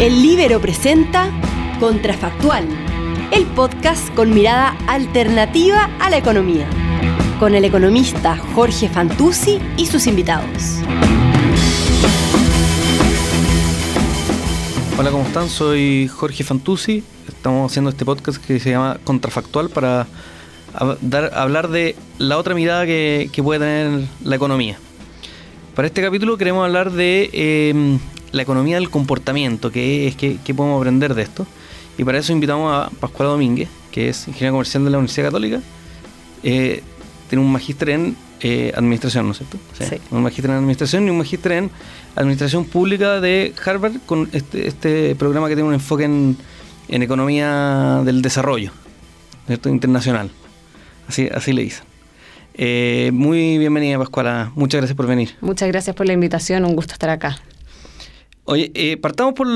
El 0.00 0.22
Libero 0.22 0.62
presenta 0.62 1.30
Contrafactual, 1.78 2.66
el 3.32 3.44
podcast 3.44 4.08
con 4.14 4.32
mirada 4.32 4.74
alternativa 4.86 5.90
a 6.00 6.08
la 6.08 6.16
economía, 6.16 6.66
con 7.38 7.54
el 7.54 7.66
economista 7.66 8.38
Jorge 8.54 8.88
Fantuzzi 8.88 9.58
y 9.76 9.84
sus 9.84 10.06
invitados. 10.06 10.78
Hola, 14.98 15.10
¿cómo 15.10 15.24
están? 15.24 15.50
Soy 15.50 16.08
Jorge 16.08 16.44
Fantuzzi. 16.44 17.04
Estamos 17.28 17.70
haciendo 17.70 17.90
este 17.90 18.06
podcast 18.06 18.42
que 18.42 18.58
se 18.58 18.70
llama 18.70 18.98
Contrafactual 19.04 19.68
para 19.68 20.06
hablar 21.34 21.68
de 21.68 21.94
la 22.16 22.38
otra 22.38 22.54
mirada 22.54 22.86
que, 22.86 23.30
puede 23.44 23.60
tener 23.60 24.08
la 24.24 24.36
economía. 24.36 24.78
Para 25.74 25.88
este 25.88 26.00
capítulo 26.00 26.38
queremos 26.38 26.64
hablar 26.64 26.90
de 26.90 27.28
em, 27.34 27.98
la 28.32 28.42
economía 28.42 28.76
del 28.76 28.90
comportamiento, 28.90 29.70
qué 29.70 30.08
es, 30.08 30.16
qué, 30.16 30.54
podemos 30.54 30.78
aprender 30.78 31.14
de 31.14 31.22
esto. 31.22 31.46
Y 31.98 32.04
para 32.04 32.18
eso 32.18 32.32
invitamos 32.32 32.72
a 32.72 32.90
Pascual 33.00 33.30
Domínguez, 33.30 33.68
que 33.90 34.08
es 34.08 34.28
ingeniero 34.28 34.54
comercial 34.54 34.84
de 34.84 34.90
la 34.90 34.98
Universidad 34.98 35.26
Católica. 35.26 35.60
Eh, 36.42 36.82
tiene 37.28 37.44
un 37.44 37.52
magíster 37.52 37.90
en 37.90 38.16
eh, 38.40 38.72
administración, 38.74 39.26
¿no 39.26 39.32
es 39.32 39.38
cierto? 39.38 39.58
Sí. 39.78 40.00
Un 40.10 40.22
magíster 40.22 40.50
en 40.50 40.56
administración 40.56 41.06
y 41.06 41.10
un 41.10 41.18
magíster 41.18 41.52
en 41.52 41.70
administración 42.16 42.64
pública 42.64 43.20
de 43.20 43.52
Harvard 43.64 43.94
con 44.06 44.30
este, 44.32 44.66
este 44.66 45.14
programa 45.16 45.48
que 45.48 45.54
tiene 45.54 45.68
un 45.68 45.74
enfoque 45.74 46.04
en, 46.04 46.36
en 46.88 47.02
economía 47.02 48.02
del 48.04 48.22
desarrollo, 48.22 48.72
¿cierto? 49.46 49.68
Internacional. 49.68 50.30
Así, 51.06 51.28
así 51.32 51.52
le 51.52 51.62
dicen. 51.62 51.84
Eh, 52.54 53.10
muy 53.12 53.58
bienvenida, 53.58 53.98
Pascuala. 53.98 54.52
Muchas 54.54 54.80
gracias 54.80 54.96
por 54.96 55.06
venir. 55.06 55.36
Muchas 55.40 55.68
gracias 55.68 55.94
por 55.94 56.06
la 56.06 56.12
invitación. 56.12 56.64
Un 56.64 56.74
gusto 56.74 56.92
estar 56.92 57.10
acá. 57.10 57.38
Oye, 58.50 58.72
eh, 58.74 58.96
partamos 58.96 59.34
por, 59.34 59.46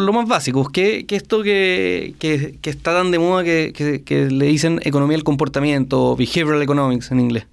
lo 0.00 0.12
más 0.14 0.26
básico. 0.26 0.70
¿Qué, 0.72 1.04
qué 1.06 1.16
esto 1.16 1.42
que, 1.42 2.14
que, 2.18 2.58
está 2.62 2.94
tan 2.94 3.10
de 3.10 3.18
moda 3.18 3.44
que, 3.44 3.74
que, 4.02 4.30
le 4.30 4.46
dicen 4.46 4.80
economía 4.84 5.18
del 5.18 5.24
comportamiento, 5.24 6.16
behavioral 6.16 6.62
economics 6.62 7.10
en 7.10 7.20
inglés? 7.20 7.46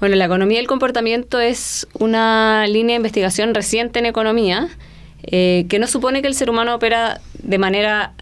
Bueno, 0.00 0.16
la 0.16 0.26
economía 0.26 0.58
del 0.58 0.66
comportamiento 0.66 1.40
es 1.40 1.88
una 1.98 2.66
línea 2.66 2.92
de 2.92 2.96
investigación 2.98 3.54
reciente 3.54 3.98
en 3.98 4.04
economía 4.04 4.68
eh, 5.22 5.64
que 5.70 5.78
no 5.78 5.86
supone 5.86 6.20
que 6.20 6.28
el 6.28 6.34
ser 6.34 6.50
humano 6.50 6.74
opera 6.74 7.22
de 7.42 7.56
manera 7.56 8.12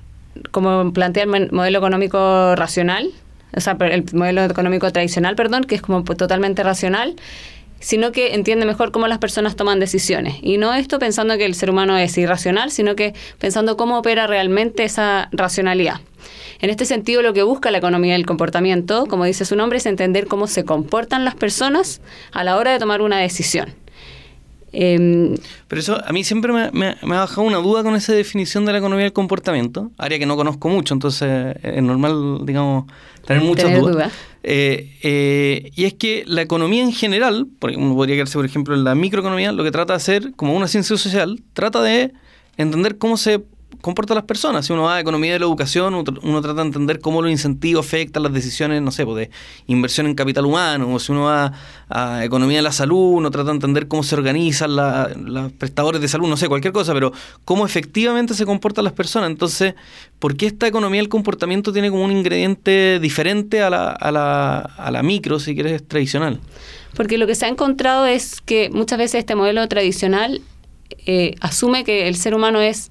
como 0.52 0.92
plantea 0.92 1.24
el 1.24 1.50
modelo 1.50 1.78
económico 1.78 2.54
racional, 2.54 3.10
o 3.56 3.60
sea, 3.60 3.76
el 3.80 4.04
modelo 4.12 4.44
económico 4.44 4.88
tradicional, 4.92 5.34
perdón, 5.34 5.64
que 5.64 5.74
es 5.74 5.82
como 5.82 6.04
totalmente 6.04 6.62
racional, 6.62 7.16
sino 7.82 8.12
que 8.12 8.34
entiende 8.34 8.64
mejor 8.64 8.92
cómo 8.92 9.08
las 9.08 9.18
personas 9.18 9.56
toman 9.56 9.80
decisiones. 9.80 10.36
Y 10.40 10.56
no 10.56 10.72
esto 10.72 10.98
pensando 10.98 11.36
que 11.36 11.44
el 11.44 11.54
ser 11.54 11.68
humano 11.68 11.98
es 11.98 12.16
irracional, 12.16 12.70
sino 12.70 12.94
que 12.94 13.12
pensando 13.38 13.76
cómo 13.76 13.98
opera 13.98 14.26
realmente 14.26 14.84
esa 14.84 15.28
racionalidad. 15.32 16.00
En 16.60 16.70
este 16.70 16.84
sentido, 16.84 17.22
lo 17.22 17.32
que 17.32 17.42
busca 17.42 17.72
la 17.72 17.78
economía 17.78 18.12
del 18.12 18.24
comportamiento, 18.24 19.06
como 19.06 19.24
dice 19.24 19.44
su 19.44 19.56
nombre, 19.56 19.78
es 19.78 19.86
entender 19.86 20.28
cómo 20.28 20.46
se 20.46 20.64
comportan 20.64 21.24
las 21.24 21.34
personas 21.34 22.00
a 22.30 22.44
la 22.44 22.56
hora 22.56 22.70
de 22.70 22.78
tomar 22.78 23.02
una 23.02 23.18
decisión. 23.18 23.74
Em, 24.72 25.34
Pero 25.66 25.80
eso 25.80 26.00
a 26.02 26.12
mí 26.12 26.22
siempre 26.22 26.52
me, 26.72 26.86
ha 26.86 27.06
bajado 27.06 27.42
una 27.42 27.58
duda 27.58 27.82
con 27.82 27.96
esa 27.96 28.12
definición 28.12 28.64
de 28.64 28.72
la 28.72 28.78
economía 28.78 29.04
del 29.04 29.12
comportamiento, 29.12 29.90
área 29.98 30.18
que 30.20 30.24
no 30.24 30.36
conozco 30.36 30.68
mucho, 30.68 30.94
entonces 30.94 31.56
es 31.62 31.82
normal, 31.82 32.46
digamos, 32.46 32.84
tener 33.26 33.42
muchas 33.42 33.78
dudas. 33.78 34.12
Eh, 34.42 34.98
eh, 35.02 35.70
y 35.74 35.84
es 35.84 35.94
que 35.94 36.24
la 36.26 36.42
economía 36.42 36.82
en 36.82 36.92
general, 36.92 37.48
uno 37.60 37.94
podría 37.94 38.16
quedarse, 38.16 38.38
por 38.38 38.44
ejemplo, 38.44 38.74
en 38.74 38.84
la 38.84 38.94
microeconomía, 38.94 39.52
lo 39.52 39.64
que 39.64 39.70
trata 39.70 39.92
de 39.92 39.98
hacer, 39.98 40.32
como 40.34 40.56
una 40.56 40.68
ciencia 40.68 40.96
social, 40.96 41.42
trata 41.52 41.82
de 41.82 42.12
entender 42.56 42.98
cómo 42.98 43.16
se 43.16 43.42
comporta 43.82 44.14
las 44.14 44.24
personas. 44.24 44.64
Si 44.64 44.72
uno 44.72 44.84
va 44.84 44.96
a 44.96 45.00
economía 45.00 45.34
de 45.34 45.40
la 45.40 45.44
educación, 45.44 45.92
uno, 45.94 46.40
trata 46.40 46.60
de 46.62 46.66
entender 46.68 47.00
cómo 47.00 47.20
los 47.20 47.30
incentivos 47.30 47.84
afectan 47.84 48.22
las 48.22 48.32
decisiones, 48.32 48.80
no 48.80 48.90
sé, 48.90 49.04
pues 49.04 49.28
de 49.28 49.30
inversión 49.66 50.06
en 50.06 50.14
capital 50.14 50.46
humano. 50.46 50.94
O 50.94 50.98
si 50.98 51.12
uno 51.12 51.24
va 51.24 51.52
a 51.90 52.24
economía 52.24 52.58
de 52.58 52.62
la 52.62 52.72
salud, 52.72 53.16
uno 53.16 53.30
trata 53.30 53.50
de 53.50 53.56
entender 53.56 53.88
cómo 53.88 54.02
se 54.02 54.14
organizan 54.14 54.74
los 54.74 55.52
prestadores 55.52 56.00
de 56.00 56.08
salud, 56.08 56.28
no 56.28 56.38
sé, 56.38 56.48
cualquier 56.48 56.72
cosa, 56.72 56.94
pero 56.94 57.12
cómo 57.44 57.66
efectivamente 57.66 58.32
se 58.32 58.46
comportan 58.46 58.84
las 58.84 58.94
personas. 58.94 59.28
Entonces, 59.28 59.74
¿por 60.18 60.36
qué 60.36 60.46
esta 60.46 60.66
economía 60.66 61.00
del 61.00 61.10
comportamiento 61.10 61.72
tiene 61.72 61.90
como 61.90 62.04
un 62.04 62.12
ingrediente 62.12 62.98
diferente 63.00 63.62
a 63.62 63.68
la, 63.68 63.90
a 63.90 64.10
la, 64.10 64.58
a 64.60 64.90
la 64.90 65.02
micro, 65.02 65.38
si 65.38 65.54
quieres, 65.54 65.86
tradicional? 65.86 66.40
Porque 66.94 67.18
lo 67.18 67.26
que 67.26 67.34
se 67.34 67.46
ha 67.46 67.48
encontrado 67.48 68.06
es 68.06 68.40
que 68.40 68.70
muchas 68.70 68.98
veces 68.98 69.20
este 69.20 69.34
modelo 69.34 69.66
tradicional 69.66 70.40
eh, 71.06 71.34
asume 71.40 71.84
que 71.84 72.06
el 72.08 72.16
ser 72.16 72.34
humano 72.34 72.60
es 72.60 72.90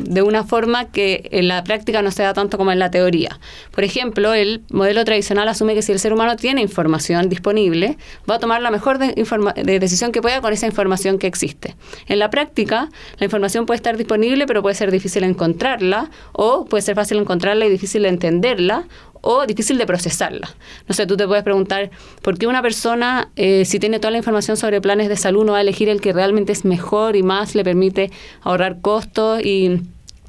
de 0.00 0.22
una 0.22 0.44
forma 0.44 0.90
que 0.90 1.28
en 1.32 1.48
la 1.48 1.64
práctica 1.64 2.02
no 2.02 2.10
se 2.10 2.22
da 2.22 2.34
tanto 2.34 2.58
como 2.58 2.72
en 2.72 2.78
la 2.78 2.90
teoría. 2.90 3.38
Por 3.70 3.84
ejemplo, 3.84 4.34
el 4.34 4.62
modelo 4.70 5.04
tradicional 5.04 5.48
asume 5.48 5.74
que 5.74 5.82
si 5.82 5.92
el 5.92 5.98
ser 5.98 6.12
humano 6.12 6.36
tiene 6.36 6.60
información 6.60 7.28
disponible, 7.28 7.96
va 8.28 8.36
a 8.36 8.38
tomar 8.38 8.60
la 8.60 8.70
mejor 8.70 8.98
decisión 8.98 10.12
que 10.12 10.22
pueda 10.22 10.40
con 10.40 10.52
esa 10.52 10.66
información 10.66 11.18
que 11.18 11.26
existe. 11.26 11.74
En 12.06 12.18
la 12.18 12.30
práctica, 12.30 12.88
la 13.18 13.24
información 13.24 13.66
puede 13.66 13.76
estar 13.76 13.96
disponible, 13.96 14.46
pero 14.46 14.62
puede 14.62 14.74
ser 14.74 14.90
difícil 14.90 15.24
encontrarla, 15.24 16.10
o 16.32 16.66
puede 16.66 16.82
ser 16.82 16.94
fácil 16.94 17.18
encontrarla 17.18 17.66
y 17.66 17.70
difícil 17.70 18.04
entenderla, 18.04 18.86
o 19.26 19.44
difícil 19.44 19.76
de 19.76 19.86
procesarla. 19.86 20.48
No 20.86 20.94
sé, 20.94 21.04
tú 21.04 21.16
te 21.16 21.26
puedes 21.26 21.42
preguntar 21.42 21.90
por 22.22 22.38
qué 22.38 22.46
una 22.46 22.62
persona, 22.62 23.30
eh, 23.34 23.64
si 23.64 23.80
tiene 23.80 23.98
toda 23.98 24.12
la 24.12 24.18
información 24.18 24.56
sobre 24.56 24.80
planes 24.80 25.08
de 25.08 25.16
salud, 25.16 25.44
no 25.44 25.52
va 25.52 25.58
a 25.58 25.60
elegir 25.62 25.88
el 25.88 26.00
que 26.00 26.12
realmente 26.12 26.52
es 26.52 26.64
mejor 26.64 27.16
y 27.16 27.24
más 27.24 27.56
le 27.56 27.64
permite 27.64 28.12
ahorrar 28.42 28.80
costos 28.80 29.40
y 29.44 29.80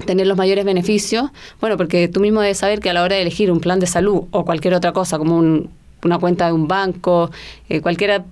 tener 0.04 0.26
los 0.26 0.36
mayores 0.36 0.64
beneficios. 0.64 1.30
Bueno, 1.60 1.76
porque 1.76 2.08
tú 2.08 2.18
mismo 2.18 2.40
debes 2.40 2.58
saber 2.58 2.80
que 2.80 2.90
a 2.90 2.92
la 2.92 3.04
hora 3.04 3.14
de 3.14 3.22
elegir 3.22 3.52
un 3.52 3.60
plan 3.60 3.78
de 3.78 3.86
salud 3.86 4.24
o 4.32 4.44
cualquier 4.44 4.74
otra 4.74 4.92
cosa, 4.92 5.16
como 5.16 5.38
una 5.38 6.18
cuenta 6.18 6.46
de 6.46 6.52
un 6.52 6.66
banco, 6.66 7.30
eh, 7.68 7.80
cualquier 7.80 8.24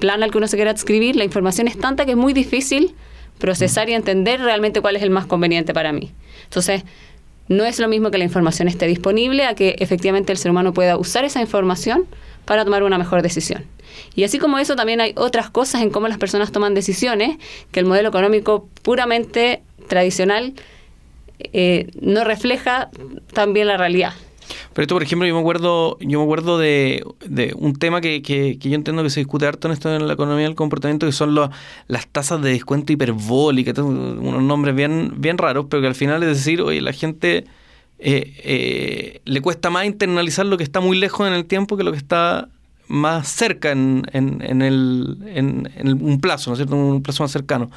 plan 0.00 0.22
al 0.22 0.30
que 0.30 0.38
uno 0.38 0.48
se 0.48 0.56
quiera 0.56 0.70
adscribir, 0.70 1.16
la 1.16 1.24
información 1.24 1.68
es 1.68 1.78
tanta 1.78 2.06
que 2.06 2.12
es 2.12 2.16
muy 2.16 2.32
difícil 2.32 2.94
procesar 3.38 3.90
y 3.90 3.92
entender 3.92 4.40
realmente 4.40 4.80
cuál 4.80 4.96
es 4.96 5.02
el 5.02 5.10
más 5.10 5.26
conveniente 5.26 5.74
para 5.74 5.92
mí. 5.92 6.12
Entonces, 6.44 6.84
no 7.48 7.64
es 7.64 7.78
lo 7.78 7.88
mismo 7.88 8.10
que 8.10 8.18
la 8.18 8.24
información 8.24 8.68
esté 8.68 8.86
disponible 8.86 9.44
a 9.44 9.54
que 9.54 9.76
efectivamente 9.78 10.32
el 10.32 10.38
ser 10.38 10.50
humano 10.50 10.72
pueda 10.72 10.96
usar 10.96 11.24
esa 11.24 11.40
información 11.40 12.06
para 12.44 12.64
tomar 12.64 12.82
una 12.82 12.98
mejor 12.98 13.22
decisión. 13.22 13.64
Y 14.14 14.24
así 14.24 14.38
como 14.38 14.58
eso, 14.58 14.76
también 14.76 15.00
hay 15.00 15.12
otras 15.16 15.50
cosas 15.50 15.82
en 15.82 15.90
cómo 15.90 16.08
las 16.08 16.18
personas 16.18 16.52
toman 16.52 16.74
decisiones 16.74 17.38
que 17.72 17.80
el 17.80 17.86
modelo 17.86 18.08
económico 18.08 18.68
puramente 18.82 19.62
tradicional 19.88 20.54
eh, 21.38 21.88
no 22.00 22.24
refleja 22.24 22.90
también 23.32 23.66
la 23.66 23.76
realidad. 23.76 24.12
Pero 24.72 24.82
esto, 24.82 24.94
por 24.94 25.02
ejemplo, 25.02 25.26
yo 25.26 25.34
me 25.34 25.40
acuerdo, 25.40 25.98
yo 26.00 26.18
me 26.18 26.24
acuerdo 26.24 26.58
de, 26.58 27.04
un 27.56 27.74
tema 27.76 28.00
que, 28.00 28.20
yo 28.60 28.74
entiendo 28.74 29.02
que 29.02 29.10
se 29.10 29.20
discute 29.20 29.46
harto 29.46 29.68
en 29.68 29.72
esto 29.72 29.94
en 29.94 30.06
la 30.06 30.14
economía 30.14 30.44
del 30.44 30.54
comportamiento, 30.54 31.06
que 31.06 31.12
son 31.12 31.34
las 31.34 32.06
tasas 32.08 32.40
de 32.42 32.50
descuento 32.50 32.92
hiperbólicas, 32.92 33.78
unos 33.78 34.42
nombres 34.42 34.74
bien, 34.74 35.38
raros, 35.38 35.66
pero 35.68 35.80
que 35.80 35.88
al 35.88 35.94
final 35.94 36.22
es 36.22 36.28
decir, 36.28 36.62
oye, 36.62 36.80
la 36.80 36.92
gente 36.92 37.44
eh, 37.98 38.34
eh, 38.44 39.20
le 39.24 39.40
cuesta 39.40 39.70
más 39.70 39.84
internalizar 39.84 40.46
lo 40.46 40.56
que 40.56 40.64
está 40.64 40.80
muy 40.80 40.98
lejos 40.98 41.26
en 41.26 41.34
el 41.34 41.44
tiempo 41.44 41.76
que 41.76 41.84
lo 41.84 41.92
que 41.92 41.98
está 41.98 42.48
más 42.86 43.28
cerca 43.28 43.70
en, 43.70 44.06
en, 44.12 44.62
el, 44.62 45.18
en, 45.26 46.02
un 46.02 46.20
plazo, 46.20 46.50
¿no 46.50 46.54
es 46.54 46.58
cierto? 46.58 46.74
Un 46.74 47.02
plazo 47.02 47.22
más 47.22 47.30
cercano. 47.30 47.70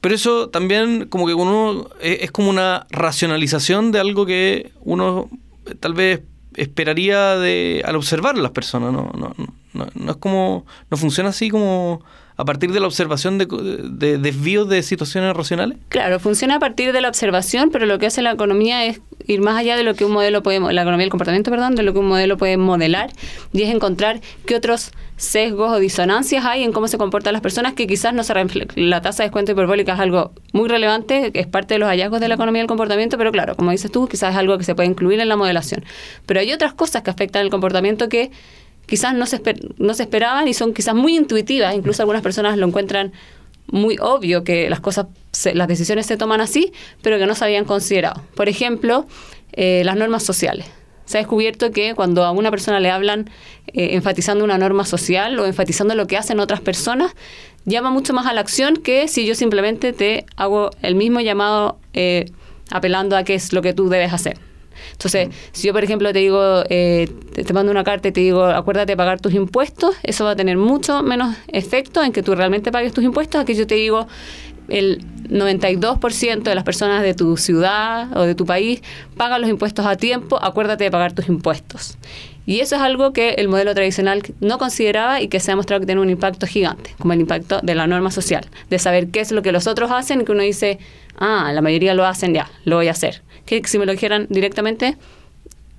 Pero 0.00 0.14
eso 0.14 0.50
también 0.50 1.06
como 1.08 1.26
que 1.26 1.32
uno 1.32 1.88
es, 2.00 2.24
es 2.24 2.30
como 2.30 2.50
una 2.50 2.86
racionalización 2.90 3.90
de 3.90 4.00
algo 4.00 4.26
que 4.26 4.70
uno 4.82 5.30
tal 5.80 5.94
vez 5.94 6.22
esperaría 6.56 7.36
de 7.36 7.82
al 7.84 7.96
observar 7.96 8.36
a 8.36 8.40
las 8.40 8.52
personas, 8.52 8.92
no, 8.92 9.10
no, 9.16 9.34
no, 9.72 9.86
no 9.94 10.10
es 10.10 10.16
como, 10.18 10.66
no 10.90 10.96
funciona 10.96 11.30
así 11.30 11.50
como 11.50 12.02
a 12.36 12.44
partir 12.44 12.72
de 12.72 12.80
la 12.80 12.86
observación 12.86 13.38
de, 13.38 13.46
de, 13.46 14.18
desvíos 14.18 14.68
de 14.68 14.82
situaciones 14.82 15.34
racionales? 15.36 15.78
Claro, 15.88 16.18
funciona 16.18 16.56
a 16.56 16.58
partir 16.58 16.92
de 16.92 17.00
la 17.00 17.08
observación, 17.08 17.70
pero 17.70 17.86
lo 17.86 17.98
que 17.98 18.06
hace 18.06 18.22
la 18.22 18.32
economía 18.32 18.84
es 18.86 19.00
ir 19.26 19.40
más 19.40 19.56
allá 19.56 19.76
de 19.76 19.84
lo 19.84 19.94
que 19.94 20.04
un 20.04 20.12
modelo 20.12 20.42
puede, 20.42 20.60
la 20.60 20.82
economía 20.82 21.04
del 21.04 21.10
comportamiento, 21.10 21.50
perdón, 21.50 21.74
de 21.76 21.82
lo 21.82 21.92
que 21.92 22.00
un 22.00 22.08
modelo 22.08 22.36
puede 22.36 22.56
modelar, 22.56 23.10
y 23.52 23.62
es 23.62 23.72
encontrar 23.72 24.20
qué 24.46 24.56
otros 24.56 24.90
sesgos 25.16 25.70
o 25.70 25.78
disonancias 25.78 26.44
hay 26.44 26.64
en 26.64 26.72
cómo 26.72 26.88
se 26.88 26.98
comportan 26.98 27.32
las 27.32 27.42
personas 27.42 27.74
que 27.74 27.86
quizás 27.86 28.12
no 28.14 28.24
se 28.24 28.34
la 28.74 29.00
tasa 29.00 29.22
de 29.22 29.28
descuento 29.28 29.52
hiperbólica 29.52 29.94
es 29.94 30.00
algo 30.00 30.32
muy 30.52 30.68
relevante, 30.68 31.30
es 31.34 31.46
parte 31.46 31.74
de 31.74 31.78
los 31.78 31.88
hallazgos 31.88 32.20
de 32.20 32.28
la 32.28 32.34
economía 32.34 32.60
del 32.62 32.68
comportamiento, 32.68 33.16
pero 33.16 33.30
claro, 33.30 33.54
como 33.54 33.70
dices 33.70 33.92
tú, 33.92 34.08
quizás 34.08 34.32
es 34.32 34.36
algo 34.36 34.58
que 34.58 34.64
se 34.64 34.74
puede 34.74 34.88
incluir 34.88 35.20
en 35.20 35.28
la 35.28 35.36
modelación. 35.36 35.84
Pero 36.26 36.40
hay 36.40 36.52
otras 36.52 36.74
cosas 36.74 37.02
que 37.02 37.10
afectan 37.10 37.42
el 37.42 37.50
comportamiento 37.50 38.08
que 38.08 38.32
quizás 38.86 39.14
no 39.14 39.26
se, 39.26 39.40
no 39.78 39.94
se 39.94 40.04
esperaban 40.04 40.48
y 40.48 40.54
son 40.54 40.74
quizás 40.74 40.94
muy 40.94 41.16
intuitivas, 41.16 41.74
incluso 41.74 42.02
algunas 42.02 42.22
personas 42.22 42.56
lo 42.56 42.66
encuentran 42.66 43.12
muy 43.66 43.96
obvio 44.00 44.44
que 44.44 44.68
las 44.68 44.80
cosas, 44.80 45.06
las 45.52 45.68
decisiones 45.68 46.06
se 46.06 46.16
toman 46.16 46.40
así, 46.40 46.72
pero 47.02 47.18
que 47.18 47.26
no 47.26 47.34
se 47.34 47.44
habían 47.44 47.64
considerado. 47.64 48.22
Por 48.34 48.48
ejemplo, 48.48 49.06
eh, 49.52 49.82
las 49.84 49.96
normas 49.96 50.22
sociales. 50.22 50.66
Se 51.06 51.18
ha 51.18 51.20
descubierto 51.20 51.70
que 51.70 51.94
cuando 51.94 52.24
a 52.24 52.30
una 52.30 52.50
persona 52.50 52.80
le 52.80 52.90
hablan 52.90 53.30
eh, 53.68 53.90
enfatizando 53.92 54.44
una 54.44 54.56
norma 54.56 54.84
social 54.84 55.38
o 55.38 55.46
enfatizando 55.46 55.94
lo 55.94 56.06
que 56.06 56.16
hacen 56.16 56.40
otras 56.40 56.60
personas, 56.60 57.12
llama 57.66 57.90
mucho 57.90 58.14
más 58.14 58.26
a 58.26 58.32
la 58.32 58.40
acción 58.40 58.76
que 58.76 59.08
si 59.08 59.26
yo 59.26 59.34
simplemente 59.34 59.92
te 59.92 60.24
hago 60.36 60.70
el 60.82 60.94
mismo 60.94 61.20
llamado 61.20 61.78
eh, 61.92 62.30
apelando 62.70 63.16
a 63.16 63.24
qué 63.24 63.34
es 63.34 63.52
lo 63.52 63.60
que 63.60 63.74
tú 63.74 63.88
debes 63.88 64.12
hacer. 64.12 64.38
Entonces, 64.92 65.28
si 65.52 65.66
yo, 65.66 65.72
por 65.72 65.84
ejemplo, 65.84 66.12
te 66.12 66.18
digo, 66.18 66.64
eh, 66.68 67.08
te, 67.34 67.52
mando 67.52 67.72
una 67.72 67.84
carta 67.84 68.08
y 68.08 68.12
te 68.12 68.20
digo, 68.20 68.44
acuérdate 68.44 68.92
de 68.92 68.96
pagar 68.96 69.20
tus 69.20 69.34
impuestos, 69.34 69.94
eso 70.02 70.24
va 70.24 70.32
a 70.32 70.36
tener 70.36 70.56
mucho 70.56 71.02
menos 71.02 71.36
efecto 71.48 72.02
en 72.02 72.12
que 72.12 72.22
tú 72.22 72.34
realmente 72.34 72.72
pagues 72.72 72.92
tus 72.92 73.04
impuestos 73.04 73.40
a 73.40 73.44
que 73.44 73.54
yo 73.54 73.66
te 73.66 73.74
digo, 73.76 74.06
el 74.68 75.04
92% 75.28 76.42
de 76.42 76.54
las 76.54 76.64
personas 76.64 77.02
de 77.02 77.14
tu 77.14 77.36
ciudad 77.36 78.16
o 78.16 78.22
de 78.22 78.34
tu 78.34 78.46
país 78.46 78.82
pagan 79.16 79.40
los 79.40 79.50
impuestos 79.50 79.84
a 79.86 79.96
tiempo, 79.96 80.38
acuérdate 80.42 80.84
de 80.84 80.90
pagar 80.90 81.12
tus 81.12 81.28
impuestos. 81.28 81.98
Y 82.46 82.60
eso 82.60 82.76
es 82.76 82.82
algo 82.82 83.12
que 83.12 83.30
el 83.30 83.48
modelo 83.48 83.74
tradicional 83.74 84.22
no 84.40 84.58
consideraba 84.58 85.22
y 85.22 85.28
que 85.28 85.40
se 85.40 85.52
ha 85.52 85.56
mostrado 85.56 85.80
que 85.80 85.86
tiene 85.86 86.00
un 86.00 86.10
impacto 86.10 86.46
gigante, 86.46 86.94
como 86.98 87.12
el 87.14 87.20
impacto 87.20 87.60
de 87.62 87.74
la 87.74 87.86
norma 87.86 88.10
social, 88.10 88.46
de 88.68 88.78
saber 88.78 89.08
qué 89.08 89.20
es 89.20 89.32
lo 89.32 89.42
que 89.42 89.52
los 89.52 89.66
otros 89.66 89.90
hacen 89.90 90.20
y 90.20 90.24
que 90.24 90.32
uno 90.32 90.42
dice, 90.42 90.78
ah, 91.16 91.50
la 91.54 91.62
mayoría 91.62 91.94
lo 91.94 92.04
hacen, 92.04 92.34
ya, 92.34 92.50
lo 92.64 92.76
voy 92.76 92.88
a 92.88 92.92
hacer. 92.92 93.22
Que 93.46 93.62
si 93.64 93.78
me 93.78 93.86
lo 93.86 93.92
dijeran 93.92 94.26
directamente, 94.28 94.96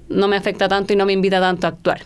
no 0.09 0.27
me 0.27 0.37
afecta 0.37 0.67
tanto 0.67 0.93
y 0.93 0.95
no 0.95 1.05
me 1.05 1.13
invita 1.13 1.39
tanto 1.39 1.67
a 1.67 1.71
actuar. 1.71 2.01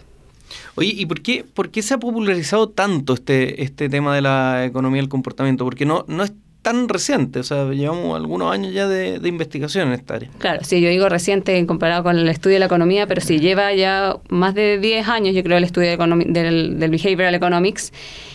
Oye, 0.76 0.94
¿y 0.96 1.06
por 1.06 1.22
qué, 1.22 1.46
por 1.46 1.70
qué 1.70 1.82
se 1.82 1.94
ha 1.94 1.98
popularizado 1.98 2.70
tanto 2.70 3.14
este, 3.14 3.64
este 3.64 3.90
tema 3.90 4.16
de 4.16 4.22
la 4.22 4.66
economía 4.66 5.02
del 5.02 5.10
comportamiento? 5.10 5.64
Porque 5.64 5.86
no, 5.86 6.06
no 6.08 6.24
es 6.24 6.34
tan 6.62 6.90
reciente, 6.90 7.40
o 7.40 7.44
sea, 7.44 7.70
llevamos 7.72 8.16
algunos 8.16 8.52
años 8.52 8.74
ya 8.74 8.88
de, 8.88 9.20
investigación 9.28 9.90
en 9.90 9.94
esta 9.94 10.16
área. 10.16 10.30
Claro, 10.40 10.64
sí, 10.64 10.82
yo 10.82 10.90
digo 10.90 11.08
reciente 11.08 11.66
comparado 11.66 12.04
con 12.04 12.18
el 12.18 12.28
estudio 12.28 12.56
de 12.56 12.60
la 12.60 12.66
economía, 12.66 13.08
pero 13.08 13.22
sí 13.22 13.40
lleva 13.40 13.74
ya 13.74 14.18
más 14.30 14.56
de 14.56 14.78
10 14.78 15.08
años, 15.08 15.36
yo 15.36 15.44
creo, 15.44 15.58
el 15.58 15.64
estudio 15.64 15.96
del, 15.98 16.80
del 16.80 16.92
Behavioral 16.92 17.34
Economics. 17.36 17.94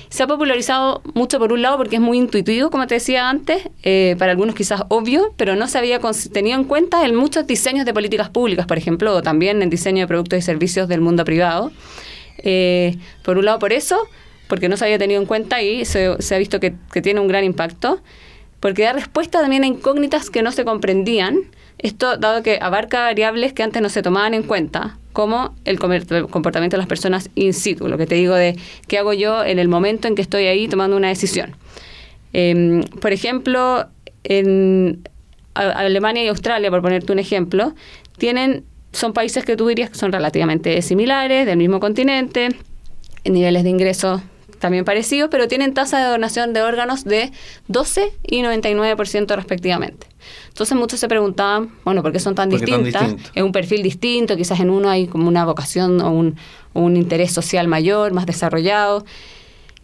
Se 0.08 0.22
ha 0.22 0.26
popularizado 0.28 1.02
mucho 1.14 1.40
por 1.40 1.52
un 1.52 1.60
lado 1.60 1.76
porque 1.76 1.96
es 1.96 2.00
muy 2.00 2.18
intuitivo, 2.18 2.70
como 2.70 2.86
te 2.86 2.94
decía 2.94 3.28
antes, 3.28 3.68
eh, 3.82 4.14
para 4.16 4.30
algunos 4.30 4.54
quizás 4.54 4.82
obvio, 4.88 5.34
pero 5.36 5.56
no 5.56 5.66
se 5.66 5.76
había 5.76 5.98
tenido 6.32 6.56
en 6.56 6.64
cuenta 6.64 7.04
en 7.04 7.16
muchos 7.16 7.46
diseños 7.48 7.84
de 7.84 7.92
políticas 7.92 8.30
públicas, 8.30 8.64
por 8.66 8.78
ejemplo, 8.78 9.12
o 9.12 9.22
también 9.22 9.60
en 9.60 9.70
diseño 9.70 10.02
de 10.02 10.06
productos 10.06 10.38
y 10.38 10.42
servicios 10.42 10.88
del 10.88 11.00
mundo 11.00 11.24
privado. 11.24 11.72
Eh, 12.38 12.96
por 13.24 13.38
un 13.38 13.44
lado 13.44 13.58
por 13.58 13.72
eso, 13.72 14.06
porque 14.48 14.68
no 14.68 14.76
se 14.76 14.84
había 14.84 14.98
tenido 14.98 15.20
en 15.20 15.26
cuenta 15.26 15.62
y 15.62 15.84
se, 15.84 16.06
ha 16.06 16.38
visto 16.38 16.60
que, 16.60 16.74
tiene 17.02 17.20
un 17.20 17.28
gran 17.28 17.44
impacto, 17.44 18.00
porque 18.60 18.82
da 18.82 18.92
respuesta 18.92 19.40
también 19.40 19.64
a 19.64 19.66
incógnitas 19.66 20.30
que 20.30 20.42
no 20.42 20.52
se 20.52 20.64
comprendían, 20.64 21.38
esto 21.78 22.16
dado 22.16 22.42
que 22.42 22.58
abarca 22.60 23.00
variables 23.00 23.52
que 23.52 23.62
antes 23.62 23.82
no 23.82 23.88
se 23.88 24.02
tomaban 24.02 24.34
en 24.34 24.42
cuenta, 24.42 24.98
como 25.12 25.54
el 25.64 25.78
comportamiento 25.78 26.76
de 26.76 26.78
las 26.78 26.86
personas 26.86 27.30
in 27.34 27.52
situ, 27.52 27.88
lo 27.88 27.98
que 27.98 28.06
te 28.06 28.14
digo 28.14 28.34
de 28.34 28.56
qué 28.88 28.98
hago 28.98 29.12
yo 29.12 29.44
en 29.44 29.58
el 29.58 29.68
momento 29.68 30.08
en 30.08 30.14
que 30.14 30.22
estoy 30.22 30.46
ahí 30.46 30.66
tomando 30.68 30.96
una 30.96 31.08
decisión. 31.08 31.56
Em, 32.32 32.82
por 33.00 33.12
ejemplo, 33.12 33.86
en 34.24 35.08
Alemania 35.54 36.24
y 36.24 36.28
Australia, 36.28 36.70
por 36.70 36.82
ponerte 36.82 37.12
un 37.12 37.18
ejemplo, 37.18 37.74
tienen, 38.18 38.64
son 38.92 39.12
países 39.12 39.44
que 39.44 39.56
tú 39.56 39.68
dirías 39.68 39.90
que 39.90 39.96
son 39.96 40.10
relativamente 40.10 40.80
similares, 40.82 41.46
del 41.46 41.58
mismo 41.58 41.80
continente, 41.80 42.48
en 43.24 43.32
niveles 43.32 43.62
de 43.62 43.70
ingresos 43.70 44.20
también 44.64 44.86
parecidos, 44.86 45.28
pero 45.30 45.46
tienen 45.46 45.74
tasa 45.74 45.98
de 45.98 46.06
donación 46.06 46.54
de 46.54 46.62
órganos 46.62 47.04
de 47.04 47.32
12 47.68 48.14
y 48.22 48.40
99% 48.40 49.36
respectivamente. 49.36 50.06
Entonces 50.48 50.74
muchos 50.74 50.98
se 51.00 51.06
preguntaban, 51.06 51.70
bueno, 51.84 52.00
¿por 52.00 52.12
qué 52.12 52.18
son 52.18 52.34
tan 52.34 52.48
distintas? 52.48 53.14
es 53.34 53.42
un 53.42 53.52
perfil 53.52 53.82
distinto, 53.82 54.38
quizás 54.38 54.60
en 54.60 54.70
uno 54.70 54.88
hay 54.88 55.06
como 55.06 55.28
una 55.28 55.44
vocación 55.44 56.00
o 56.00 56.10
un, 56.10 56.36
un 56.72 56.96
interés 56.96 57.30
social 57.30 57.68
mayor, 57.68 58.14
más 58.14 58.24
desarrollado. 58.24 59.04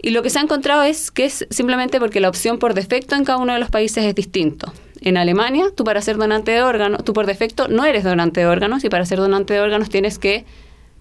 Y 0.01 0.13
lo 0.13 0.23
que 0.23 0.31
se 0.31 0.39
ha 0.39 0.43
encontrado 0.43 0.83
es 0.83 1.11
que 1.11 1.27
es 1.27 1.47
simplemente 1.51 2.01
porque 2.01 2.19
la 2.21 2.31
opción 2.31 2.59
por 2.59 2.73
defecto 2.73 3.17
en 3.17 3.25
cada 3.27 3.37
uno 3.37 3.53
de 3.53 3.59
los 3.59 3.69
países 3.69 4.03
es 4.03 4.15
distinto. 4.15 4.73
En 5.03 5.19
Alemania, 5.19 5.67
tú 5.77 5.85
para 5.85 6.01
ser 6.01 6.17
donante 6.17 6.53
de 6.53 6.63
órganos, 6.63 7.05
tú 7.05 7.13
por 7.13 7.27
defecto 7.27 7.69
no 7.69 7.85
eres 7.85 8.03
donante 8.03 8.41
de 8.41 8.47
órganos 8.47 8.83
y 8.83 8.89
para 8.89 9.05
ser 9.05 9.19
donante 9.19 9.53
de 9.53 9.61
órganos 9.61 9.91
tienes 9.91 10.19
que 10.19 10.47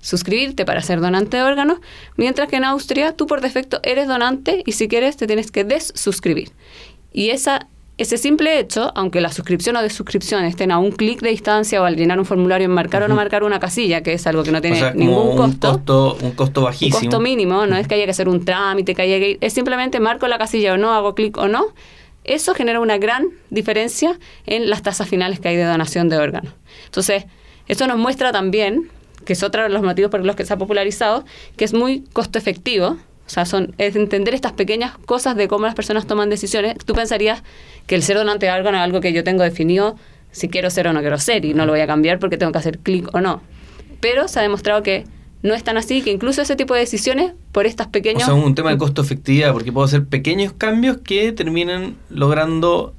suscribirte 0.01 0.65
para 0.65 0.81
ser 0.81 1.01
donante 1.01 1.37
de 1.37 1.43
órganos, 1.43 1.79
mientras 2.15 2.47
que 2.47 2.55
en 2.55 2.65
Austria 2.65 3.15
tú 3.15 3.27
por 3.27 3.41
defecto 3.41 3.79
eres 3.83 4.07
donante 4.07 4.63
y 4.65 4.73
si 4.73 4.87
quieres 4.87 5.17
te 5.17 5.27
tienes 5.27 5.51
que 5.51 5.63
desuscribir. 5.63 6.51
Y 7.11 7.31
esa, 7.31 7.67
ese 7.97 8.17
simple 8.17 8.59
hecho, 8.59 8.91
aunque 8.95 9.19
la 9.19 9.31
suscripción 9.31 9.75
o 9.75 9.81
desuscripción 9.81 10.45
estén 10.45 10.71
a 10.71 10.79
un 10.79 10.91
clic 10.91 11.21
de 11.21 11.29
distancia 11.29 11.81
o 11.81 11.85
al 11.85 11.95
llenar 11.95 12.19
un 12.19 12.25
formulario 12.25 12.65
en 12.65 12.71
marcar 12.71 13.03
o 13.03 13.07
no 13.07 13.15
marcar 13.15 13.43
una 13.43 13.59
casilla, 13.59 14.01
que 14.01 14.13
es 14.13 14.25
algo 14.27 14.43
que 14.43 14.51
no 14.51 14.61
tiene 14.61 14.93
ningún 14.93 15.35
costo, 15.35 16.17
un 16.21 16.31
costo, 16.31 16.61
bajísimo. 16.61 16.97
Un 16.97 17.03
costo 17.03 17.19
mínimo, 17.19 17.65
no 17.65 17.75
es 17.75 17.87
que 17.87 17.95
haya 17.95 18.05
que 18.05 18.11
hacer 18.11 18.29
un 18.29 18.45
trámite, 18.45 18.95
que 18.95 19.01
haya 19.01 19.19
que 19.19 19.37
es 19.41 19.53
simplemente 19.53 19.99
marco 19.99 20.27
la 20.27 20.37
casilla 20.37 20.73
o 20.73 20.77
no, 20.77 20.93
hago 20.93 21.15
clic 21.15 21.37
o 21.37 21.47
no. 21.47 21.65
Eso 22.23 22.53
genera 22.53 22.79
una 22.79 22.97
gran 22.97 23.29
diferencia 23.49 24.19
en 24.45 24.69
las 24.69 24.83
tasas 24.83 25.07
finales 25.09 25.39
que 25.39 25.47
hay 25.47 25.55
de 25.55 25.63
donación 25.63 26.09
de 26.09 26.17
órganos. 26.17 26.53
Entonces, 26.85 27.25
eso 27.67 27.87
nos 27.87 27.97
muestra 27.97 28.31
también 28.31 28.89
que 29.25 29.33
es 29.33 29.43
otro 29.43 29.63
de 29.63 29.69
los 29.69 29.81
motivos 29.81 30.11
por 30.11 30.25
los 30.25 30.35
que 30.35 30.45
se 30.45 30.53
ha 30.53 30.57
popularizado, 30.57 31.25
que 31.57 31.65
es 31.65 31.73
muy 31.73 32.03
costo 32.13 32.37
efectivo. 32.37 32.97
O 33.25 33.29
sea, 33.29 33.45
son, 33.45 33.75
es 33.77 33.95
entender 33.95 34.33
estas 34.33 34.53
pequeñas 34.53 34.97
cosas 35.05 35.35
de 35.35 35.47
cómo 35.47 35.65
las 35.65 35.75
personas 35.75 36.07
toman 36.07 36.29
decisiones. 36.29 36.77
Tú 36.83 36.93
pensarías 36.93 37.43
que 37.85 37.95
el 37.95 38.01
ser 38.01 38.17
donante 38.17 38.47
de 38.47 38.51
órgano 38.51 38.77
es 38.77 38.83
algo 38.83 39.01
que 39.01 39.13
yo 39.13 39.23
tengo 39.23 39.43
definido 39.43 39.97
si 40.31 40.49
quiero 40.49 40.69
ser 40.69 40.87
o 40.87 40.93
no 40.93 41.01
quiero 41.01 41.17
ser 41.19 41.45
y 41.45 41.53
no 41.53 41.65
lo 41.65 41.73
voy 41.73 41.81
a 41.81 41.87
cambiar 41.87 42.19
porque 42.19 42.37
tengo 42.37 42.51
que 42.51 42.57
hacer 42.57 42.79
clic 42.79 43.13
o 43.13 43.21
no. 43.21 43.41
Pero 43.99 44.27
se 44.27 44.39
ha 44.39 44.41
demostrado 44.41 44.81
que 44.81 45.05
no 45.41 45.53
es 45.53 45.63
tan 45.63 45.77
así, 45.77 46.01
que 46.01 46.11
incluso 46.11 46.41
ese 46.41 46.55
tipo 46.55 46.73
de 46.73 46.81
decisiones, 46.81 47.33
por 47.51 47.65
estas 47.65 47.87
pequeñas... 47.87 48.23
O 48.23 48.31
sea, 48.31 48.39
es 48.39 48.45
un 48.45 48.55
tema 48.55 48.71
de 48.71 48.77
costo 48.77 49.01
efectividad, 49.01 49.53
porque 49.53 49.71
puedo 49.71 49.85
hacer 49.85 50.05
pequeños 50.05 50.53
cambios 50.53 50.97
que 50.97 51.31
terminen 51.31 51.95
logrando 52.09 52.93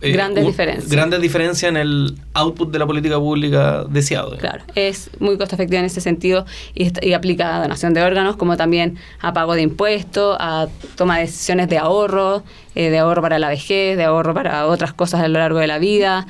eh, 0.00 0.12
grandes 0.12 0.46
diferencias. 0.46 0.88
Grandes 0.88 1.20
diferencias 1.20 1.68
en 1.68 1.76
el 1.76 2.14
output 2.34 2.70
de 2.70 2.78
la 2.78 2.86
política 2.86 3.18
pública 3.18 3.84
deseado. 3.88 4.36
Claro, 4.38 4.62
es 4.74 5.10
muy 5.18 5.36
costo 5.36 5.56
efectiva 5.56 5.80
en 5.80 5.86
ese 5.86 6.00
sentido 6.00 6.46
y, 6.74 6.92
y, 7.06 7.12
aplica 7.14 7.56
a 7.56 7.62
donación 7.62 7.92
de 7.94 8.02
órganos 8.02 8.36
como 8.36 8.56
también 8.56 8.98
a 9.20 9.32
pago 9.32 9.54
de 9.54 9.62
impuestos, 9.62 10.36
a 10.38 10.68
toma 10.96 11.16
de 11.16 11.22
decisiones 11.22 11.68
de 11.68 11.78
ahorro, 11.78 12.42
eh, 12.74 12.90
de 12.90 12.98
ahorro 12.98 13.22
para 13.22 13.38
la 13.38 13.48
vejez, 13.48 13.96
de 13.96 14.04
ahorro 14.04 14.34
para 14.34 14.66
otras 14.66 14.92
cosas 14.92 15.20
a 15.20 15.28
lo 15.28 15.38
largo 15.38 15.58
de 15.58 15.66
la 15.66 15.78
vida 15.78 16.26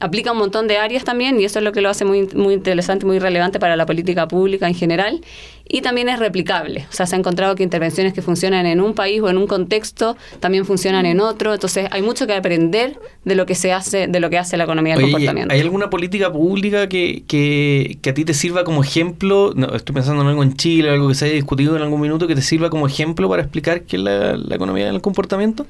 aplica 0.00 0.32
un 0.32 0.38
montón 0.38 0.68
de 0.68 0.78
áreas 0.78 1.04
también 1.04 1.40
y 1.40 1.44
eso 1.44 1.58
es 1.58 1.64
lo 1.64 1.72
que 1.72 1.80
lo 1.80 1.88
hace 1.88 2.04
muy, 2.04 2.28
muy 2.34 2.54
interesante, 2.54 3.06
muy 3.06 3.18
relevante 3.18 3.58
para 3.58 3.76
la 3.76 3.86
política 3.86 4.28
pública 4.28 4.68
en 4.68 4.74
general 4.74 5.20
y 5.68 5.80
también 5.80 6.08
es 6.08 6.18
replicable. 6.18 6.86
O 6.88 6.92
sea, 6.92 7.06
se 7.06 7.16
ha 7.16 7.18
encontrado 7.18 7.56
que 7.56 7.62
intervenciones 7.62 8.12
que 8.12 8.22
funcionan 8.22 8.66
en 8.66 8.80
un 8.80 8.94
país 8.94 9.20
o 9.20 9.28
en 9.28 9.36
un 9.36 9.46
contexto 9.46 10.16
también 10.38 10.64
funcionan 10.64 11.06
en 11.06 11.20
otro. 11.20 11.54
Entonces, 11.54 11.88
hay 11.90 12.02
mucho 12.02 12.26
que 12.26 12.34
aprender 12.34 12.98
de 13.24 13.34
lo 13.34 13.46
que 13.46 13.54
se 13.56 13.72
hace, 13.72 14.06
de 14.06 14.20
lo 14.20 14.30
que 14.30 14.38
hace 14.38 14.56
la 14.56 14.64
economía 14.64 14.94
del 14.94 15.02
comportamiento. 15.02 15.52
¿Hay 15.52 15.60
alguna 15.60 15.90
política 15.90 16.32
pública 16.32 16.88
que, 16.88 17.24
que, 17.26 17.98
que, 18.00 18.10
a 18.10 18.14
ti 18.14 18.24
te 18.24 18.34
sirva 18.34 18.62
como 18.62 18.82
ejemplo? 18.82 19.52
No, 19.56 19.74
estoy 19.74 19.94
pensando 19.94 20.22
en 20.22 20.28
algo 20.28 20.42
en 20.44 20.54
Chile, 20.54 20.90
algo 20.90 21.08
que 21.08 21.14
se 21.14 21.24
haya 21.24 21.34
discutido 21.34 21.76
en 21.76 21.82
algún 21.82 22.00
minuto, 22.00 22.28
que 22.28 22.36
te 22.36 22.42
sirva 22.42 22.70
como 22.70 22.86
ejemplo 22.86 23.28
para 23.28 23.42
explicar 23.42 23.82
qué 23.82 23.96
es 23.96 24.02
la, 24.02 24.36
economía 24.54 24.86
del 24.86 25.00
comportamiento. 25.00 25.66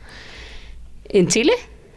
¿En 1.09 1.29
Chile? 1.29 1.53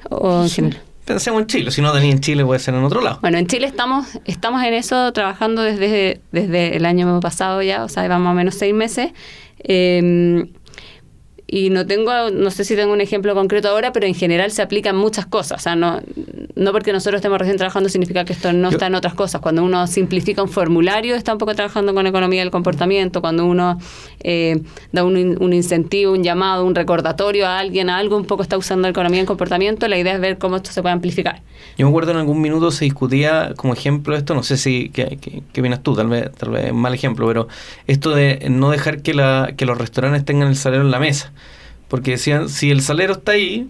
¿O 0.10 0.44
en 0.44 0.50
general? 0.50 0.89
Pensemos 1.10 1.42
en 1.42 1.48
Chile, 1.48 1.72
si 1.72 1.82
no 1.82 1.92
tenía 1.92 2.12
en 2.12 2.20
Chile 2.20 2.46
puede 2.46 2.60
ser 2.60 2.76
en 2.76 2.84
otro 2.84 3.02
lado. 3.02 3.18
Bueno, 3.22 3.40
en 3.40 3.48
Chile 3.48 3.66
estamos, 3.66 4.20
estamos 4.26 4.64
en 4.64 4.76
eso 4.76 5.12
trabajando 5.12 5.64
desde, 5.64 6.22
desde 6.32 6.78
el 6.78 6.86
año 6.86 7.20
pasado 7.20 7.64
ya, 7.64 7.84
o 7.84 7.90
sea, 7.90 8.04
llevamos 8.04 8.26
más 8.26 8.36
menos 8.36 8.54
seis 8.54 8.76
meses. 8.76 9.12
Eh, 9.64 10.46
y 11.52 11.72
no 11.72 11.86
tengo, 11.86 12.12
no 12.32 12.52
sé 12.52 12.64
si 12.64 12.76
tengo 12.76 12.94
un 12.94 13.02
ejemplo 13.02 13.34
concreto 13.34 13.70
ahora, 13.70 13.92
pero 13.92 14.06
en 14.06 14.14
general 14.14 14.52
se 14.52 14.62
aplican 14.62 14.96
muchas 14.96 15.26
cosas. 15.26 15.60
O 15.60 15.64
sea, 15.64 15.76
no, 15.76 16.00
no 16.56 16.72
porque 16.72 16.94
nosotros 16.94 17.20
estemos 17.20 17.40
recién 17.40 17.58
trabajando 17.58 17.90
significa 17.90 18.24
que 18.24 18.34
esto 18.34 18.54
no 18.54 18.70
está 18.70 18.88
en 18.88 18.96
otras 18.96 19.16
cosas. 19.16 19.42
Cuando 19.42 19.64
uno 19.64 19.88
simplifica 19.88 20.44
un 20.44 20.50
formulario, 20.50 21.16
está 21.16 21.34
un 21.34 21.40
poco 21.40 21.56
trabajando 21.56 21.94
con 21.96 22.06
economía 22.06 22.42
del 22.42 22.52
comportamiento. 22.52 23.22
Cuando 23.22 23.48
uno 23.48 23.80
eh, 24.20 24.62
da 24.92 25.04
un, 25.04 25.38
un, 25.42 25.54
incentivo, 25.54 26.14
un 26.14 26.24
llamado, 26.24 26.66
un 26.66 26.76
recordatorio 26.76 27.48
a 27.48 27.58
alguien, 27.58 27.90
a 27.90 27.98
algo, 27.98 28.16
un 28.16 28.26
poco 28.26 28.44
está 28.44 28.56
usando 28.56 28.88
economía 28.88 29.20
del 29.20 29.28
comportamiento. 29.28 29.88
La 29.88 29.98
idea 29.98 30.14
es 30.14 30.22
ver 30.22 30.38
cómo 30.38 30.58
esto 30.58 30.72
se 30.72 30.84
puede 30.84 30.94
amplificar. 30.94 31.42
Yo 31.78 31.86
me 31.86 31.90
acuerdo 31.90 32.12
en 32.12 32.18
algún 32.18 32.42
minuto 32.42 32.72
se 32.72 32.86
discutía 32.86 33.54
como 33.56 33.74
ejemplo 33.74 34.16
esto, 34.16 34.36
no 34.36 34.44
sé 34.44 34.58
si, 34.58 34.90
¿qué, 34.90 35.18
qué, 35.52 35.62
vienes 35.62 35.82
tú? 35.82 35.96
Tal 35.96 36.08
vez, 36.08 36.32
tal 36.34 36.52
vez 36.52 36.74
mal 36.74 36.94
ejemplo, 36.94 37.28
pero 37.28 37.48
esto 37.88 38.12
de 38.12 38.48
no 38.50 38.70
dejar 38.70 39.02
que, 39.02 39.14
la, 39.14 39.54
que 39.58 39.66
los 39.66 39.78
restaurantes 39.78 40.26
tengan 40.26 40.50
el 40.50 40.56
salario 40.56 40.86
en 40.86 40.92
la 40.92 41.00
mesa. 41.00 41.32
Porque 41.90 42.12
decían, 42.12 42.50
si 42.50 42.72
el 42.72 42.82
salero 42.82 43.14
está 43.14 43.34
ahí, 43.34 43.68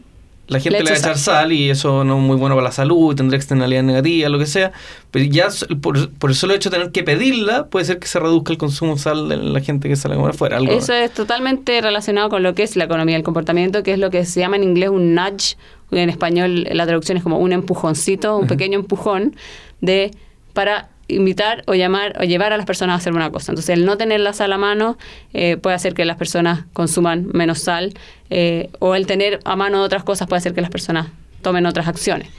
la 0.50 0.60
gente 0.60 0.80
le, 0.84 0.90
va 0.90 0.96
a 0.96 1.00
echar 1.00 1.18
sal. 1.18 1.54
y 1.54 1.70
eso 1.70 2.04
no 2.04 2.18
es 2.18 2.24
muy 2.24 2.36
bueno 2.36 2.56
para 2.56 2.66
la 2.66 2.72
salud, 2.72 3.16
tendrá 3.16 3.38
externalidades 3.38 3.86
negativas, 3.86 4.32
lo 4.32 4.40
que 4.40 4.48
sea. 4.48 4.72
Pero 5.12 5.26
ya 5.26 5.48
por, 5.80 6.12
por 6.14 6.32
el 6.32 6.36
solo 6.36 6.56
hecho 6.56 6.72
de 6.72 6.78
tener 6.78 6.92
que 6.92 7.04
pedirla, 7.04 7.68
puede 7.68 7.86
ser 7.86 8.00
que 8.00 8.08
se 8.08 8.20
reduzca 8.20 8.52
el 8.52 8.58
consumo 8.58 8.96
de 8.96 9.00
sal 9.00 9.30
de 9.30 9.38
la 9.38 9.62
gente 9.62 9.88
que 9.88 9.96
sale 9.96 10.16
a 10.16 10.18
comer 10.18 10.32
afuera. 10.32 10.58
eso 10.58 10.94
es 10.94 11.12
totalmente 11.14 11.80
relacionado 11.82 12.30
con 12.30 12.42
lo 12.42 12.56
que 12.56 12.64
es 12.64 12.76
la 12.76 12.86
economía 12.86 13.16
del 13.16 13.24
comportamiento, 13.24 13.84
que 13.84 13.94
es 13.94 14.00
lo 14.00 14.10
que 14.10 14.26
se 14.26 14.40
llama 14.40 14.56
en 14.56 14.64
inglés 14.64 14.90
un 14.90 15.14
nudge, 15.14 15.56
en 15.92 16.10
español 16.10 16.68
la 16.72 16.86
traducción 16.86 17.18
es 17.18 17.24
como 17.24 17.38
un 17.38 17.54
empujoncito, 17.54 18.38
un 18.38 18.48
pequeño 18.48 18.80
empujón 18.80 19.36
de 19.82 20.12
para 20.54 20.90
invitar 21.10 21.64
o 21.68 21.74
llamar 21.74 22.16
o 22.20 22.24
llevar 22.24 22.54
a 22.54 22.58
las 22.58 22.66
personas 22.66 22.94
a 22.94 22.98
hacer 22.98 23.14
una 23.14 23.32
cosa. 23.32 23.52
Entonces, 23.52 23.78
el 23.78 23.86
no 23.86 23.98
tener 23.98 24.20
la 24.22 24.34
sal 24.34 24.54
a 24.54 24.58
mano 24.58 24.98
eh, 25.34 25.58
puede 25.58 25.76
hacer 25.76 25.94
que 25.94 26.06
las 26.06 26.18
personas 26.18 26.66
consuman 26.74 27.28
menos 27.34 27.60
sal 27.60 27.94
eh, 28.30 28.70
o 28.80 28.96
el 28.96 29.06
tener 29.08 29.40
a 29.44 29.56
mano 29.56 29.82
otras 29.82 30.04
cosas 30.04 30.28
puede 30.28 30.38
hacer 30.38 30.54
que 30.54 30.62
las 30.62 30.70
personas 30.70 31.08
tomen 31.42 31.66
otras 31.66 31.88
acciones. 31.88 32.30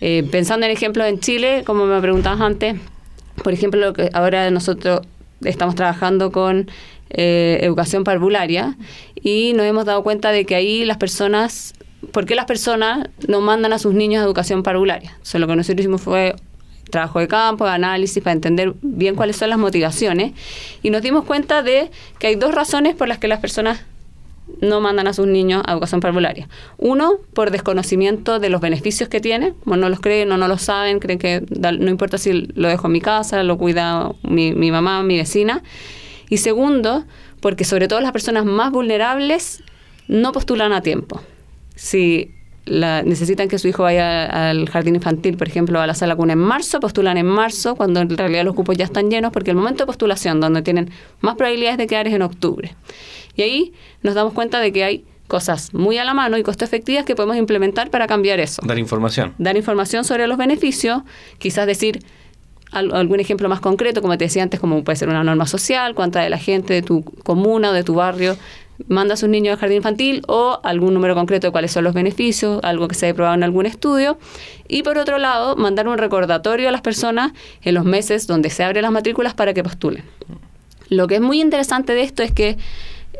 Eh, 0.00 0.26
pensando 0.30 0.66
en 0.66 0.72
ejemplos 0.72 1.06
en 1.06 1.20
Chile, 1.20 1.62
como 1.64 1.86
me 1.86 2.00
preguntabas 2.00 2.40
antes, 2.40 2.76
por 3.42 3.52
ejemplo, 3.52 3.80
lo 3.80 3.92
que 3.92 4.10
ahora 4.12 4.50
nosotros 4.50 5.00
estamos 5.44 5.74
trabajando 5.74 6.32
con 6.32 6.70
educación 7.10 8.04
parvularia 8.04 8.76
y 9.14 9.54
nos 9.54 9.64
hemos 9.64 9.86
dado 9.86 10.02
cuenta 10.02 10.30
de 10.30 10.44
que 10.44 10.54
ahí 10.54 10.84
las 10.84 10.98
personas 10.98 11.72
¿por 12.12 12.26
qué 12.26 12.34
las 12.34 12.44
personas 12.44 13.08
no 13.26 13.40
mandan 13.40 13.72
a 13.72 13.78
sus 13.78 13.94
niños 13.94 14.20
a 14.20 14.24
educación 14.24 14.62
parvularia? 14.62 15.16
O 15.34 15.38
lo 15.38 15.46
que 15.46 15.56
nosotros 15.56 15.80
hicimos 15.80 16.02
fue 16.02 16.34
trabajo 16.90 17.20
de 17.20 17.28
campo, 17.28 17.64
de 17.64 17.72
análisis, 17.72 18.22
para 18.22 18.32
entender 18.32 18.74
bien 18.82 19.14
cuáles 19.14 19.36
son 19.36 19.50
las 19.50 19.58
motivaciones. 19.58 20.32
Y 20.82 20.90
nos 20.90 21.02
dimos 21.02 21.24
cuenta 21.24 21.62
de 21.62 21.90
que 22.18 22.28
hay 22.28 22.34
dos 22.34 22.54
razones 22.54 22.94
por 22.94 23.08
las 23.08 23.18
que 23.18 23.28
las 23.28 23.40
personas 23.40 23.80
no 24.60 24.80
mandan 24.80 25.06
a 25.06 25.12
sus 25.12 25.26
niños 25.26 25.62
a 25.66 25.72
educación 25.72 26.00
parvularia. 26.00 26.48
Uno, 26.78 27.14
por 27.34 27.50
desconocimiento 27.50 28.38
de 28.38 28.48
los 28.48 28.60
beneficios 28.60 29.08
que 29.08 29.20
tiene, 29.20 29.54
como 29.64 29.76
no 29.76 29.88
los 29.88 30.00
creen 30.00 30.32
o 30.32 30.36
no 30.36 30.48
lo 30.48 30.58
saben, 30.58 30.98
creen 30.98 31.18
que 31.18 31.44
no 31.50 31.90
importa 31.90 32.18
si 32.18 32.48
lo 32.54 32.68
dejo 32.68 32.86
en 32.86 32.92
mi 32.92 33.00
casa, 33.00 33.42
lo 33.42 33.58
cuida 33.58 34.12
mi, 34.22 34.52
mi 34.52 34.70
mamá, 34.70 35.02
mi 35.02 35.16
vecina. 35.16 35.62
Y 36.30 36.38
segundo, 36.38 37.04
porque 37.40 37.64
sobre 37.64 37.88
todo 37.88 38.00
las 38.00 38.12
personas 38.12 38.44
más 38.44 38.72
vulnerables 38.72 39.62
no 40.08 40.32
postulan 40.32 40.72
a 40.72 40.80
tiempo. 40.82 41.20
Si 41.74 42.34
necesitan 42.68 43.48
que 43.48 43.58
su 43.58 43.68
hijo 43.68 43.82
vaya 43.82 44.26
al 44.48 44.68
jardín 44.68 44.94
infantil, 44.94 45.36
por 45.36 45.48
ejemplo, 45.48 45.80
a 45.80 45.86
la 45.86 45.94
sala 45.94 46.16
cuna 46.16 46.34
en 46.34 46.38
marzo, 46.38 46.80
postulan 46.80 47.16
en 47.16 47.26
marzo, 47.26 47.74
cuando 47.74 48.00
en 48.00 48.16
realidad 48.16 48.44
los 48.44 48.54
cupos 48.54 48.76
ya 48.76 48.84
están 48.84 49.10
llenos, 49.10 49.32
porque 49.32 49.50
el 49.50 49.56
momento 49.56 49.84
de 49.84 49.86
postulación 49.86 50.40
donde 50.40 50.62
tienen 50.62 50.90
más 51.20 51.36
probabilidades 51.36 51.78
de 51.78 51.86
quedar 51.86 52.06
es 52.06 52.14
en 52.14 52.22
octubre. 52.22 52.74
Y 53.34 53.42
ahí 53.42 53.72
nos 54.02 54.14
damos 54.14 54.32
cuenta 54.32 54.60
de 54.60 54.72
que 54.72 54.84
hay 54.84 55.04
cosas 55.28 55.72
muy 55.74 55.98
a 55.98 56.04
la 56.04 56.14
mano 56.14 56.38
y 56.38 56.42
costo 56.42 56.64
efectivas 56.64 57.04
que 57.04 57.14
podemos 57.14 57.36
implementar 57.36 57.90
para 57.90 58.06
cambiar 58.06 58.40
eso. 58.40 58.62
Dar 58.64 58.78
información. 58.78 59.34
Dar 59.38 59.56
información 59.56 60.04
sobre 60.04 60.26
los 60.26 60.38
beneficios, 60.38 61.02
quizás 61.38 61.66
decir 61.66 62.00
algún 62.72 63.20
ejemplo 63.20 63.48
más 63.48 63.60
concreto, 63.60 64.02
como 64.02 64.18
te 64.18 64.24
decía 64.24 64.42
antes, 64.42 64.60
como 64.60 64.84
puede 64.84 64.96
ser 64.96 65.08
una 65.08 65.24
norma 65.24 65.46
social, 65.46 65.94
cuánta 65.94 66.20
de 66.20 66.30
la 66.30 66.38
gente 66.38 66.74
de 66.74 66.82
tu 66.82 67.02
comuna 67.02 67.70
o 67.70 67.72
de 67.72 67.82
tu 67.82 67.94
barrio 67.94 68.36
manda 68.86 69.14
a 69.14 69.16
sus 69.16 69.28
niños 69.28 69.54
al 69.54 69.58
jardín 69.58 69.78
infantil 69.78 70.22
o 70.28 70.60
algún 70.62 70.94
número 70.94 71.14
concreto 71.14 71.48
de 71.48 71.50
cuáles 71.50 71.72
son 71.72 71.84
los 71.84 71.94
beneficios, 71.94 72.60
algo 72.62 72.88
que 72.88 72.94
se 72.94 73.06
haya 73.06 73.14
probado 73.14 73.34
en 73.34 73.42
algún 73.42 73.66
estudio. 73.66 74.18
Y 74.68 74.82
por 74.82 74.98
otro 74.98 75.18
lado, 75.18 75.56
mandar 75.56 75.88
un 75.88 75.98
recordatorio 75.98 76.68
a 76.68 76.72
las 76.72 76.82
personas 76.82 77.32
en 77.62 77.74
los 77.74 77.84
meses 77.84 78.26
donde 78.26 78.50
se 78.50 78.62
abren 78.62 78.82
las 78.82 78.92
matrículas 78.92 79.34
para 79.34 79.54
que 79.54 79.62
postulen. 79.62 80.04
Lo 80.88 81.06
que 81.06 81.16
es 81.16 81.20
muy 81.20 81.40
interesante 81.40 81.94
de 81.94 82.02
esto 82.02 82.22
es 82.22 82.32
que 82.32 82.56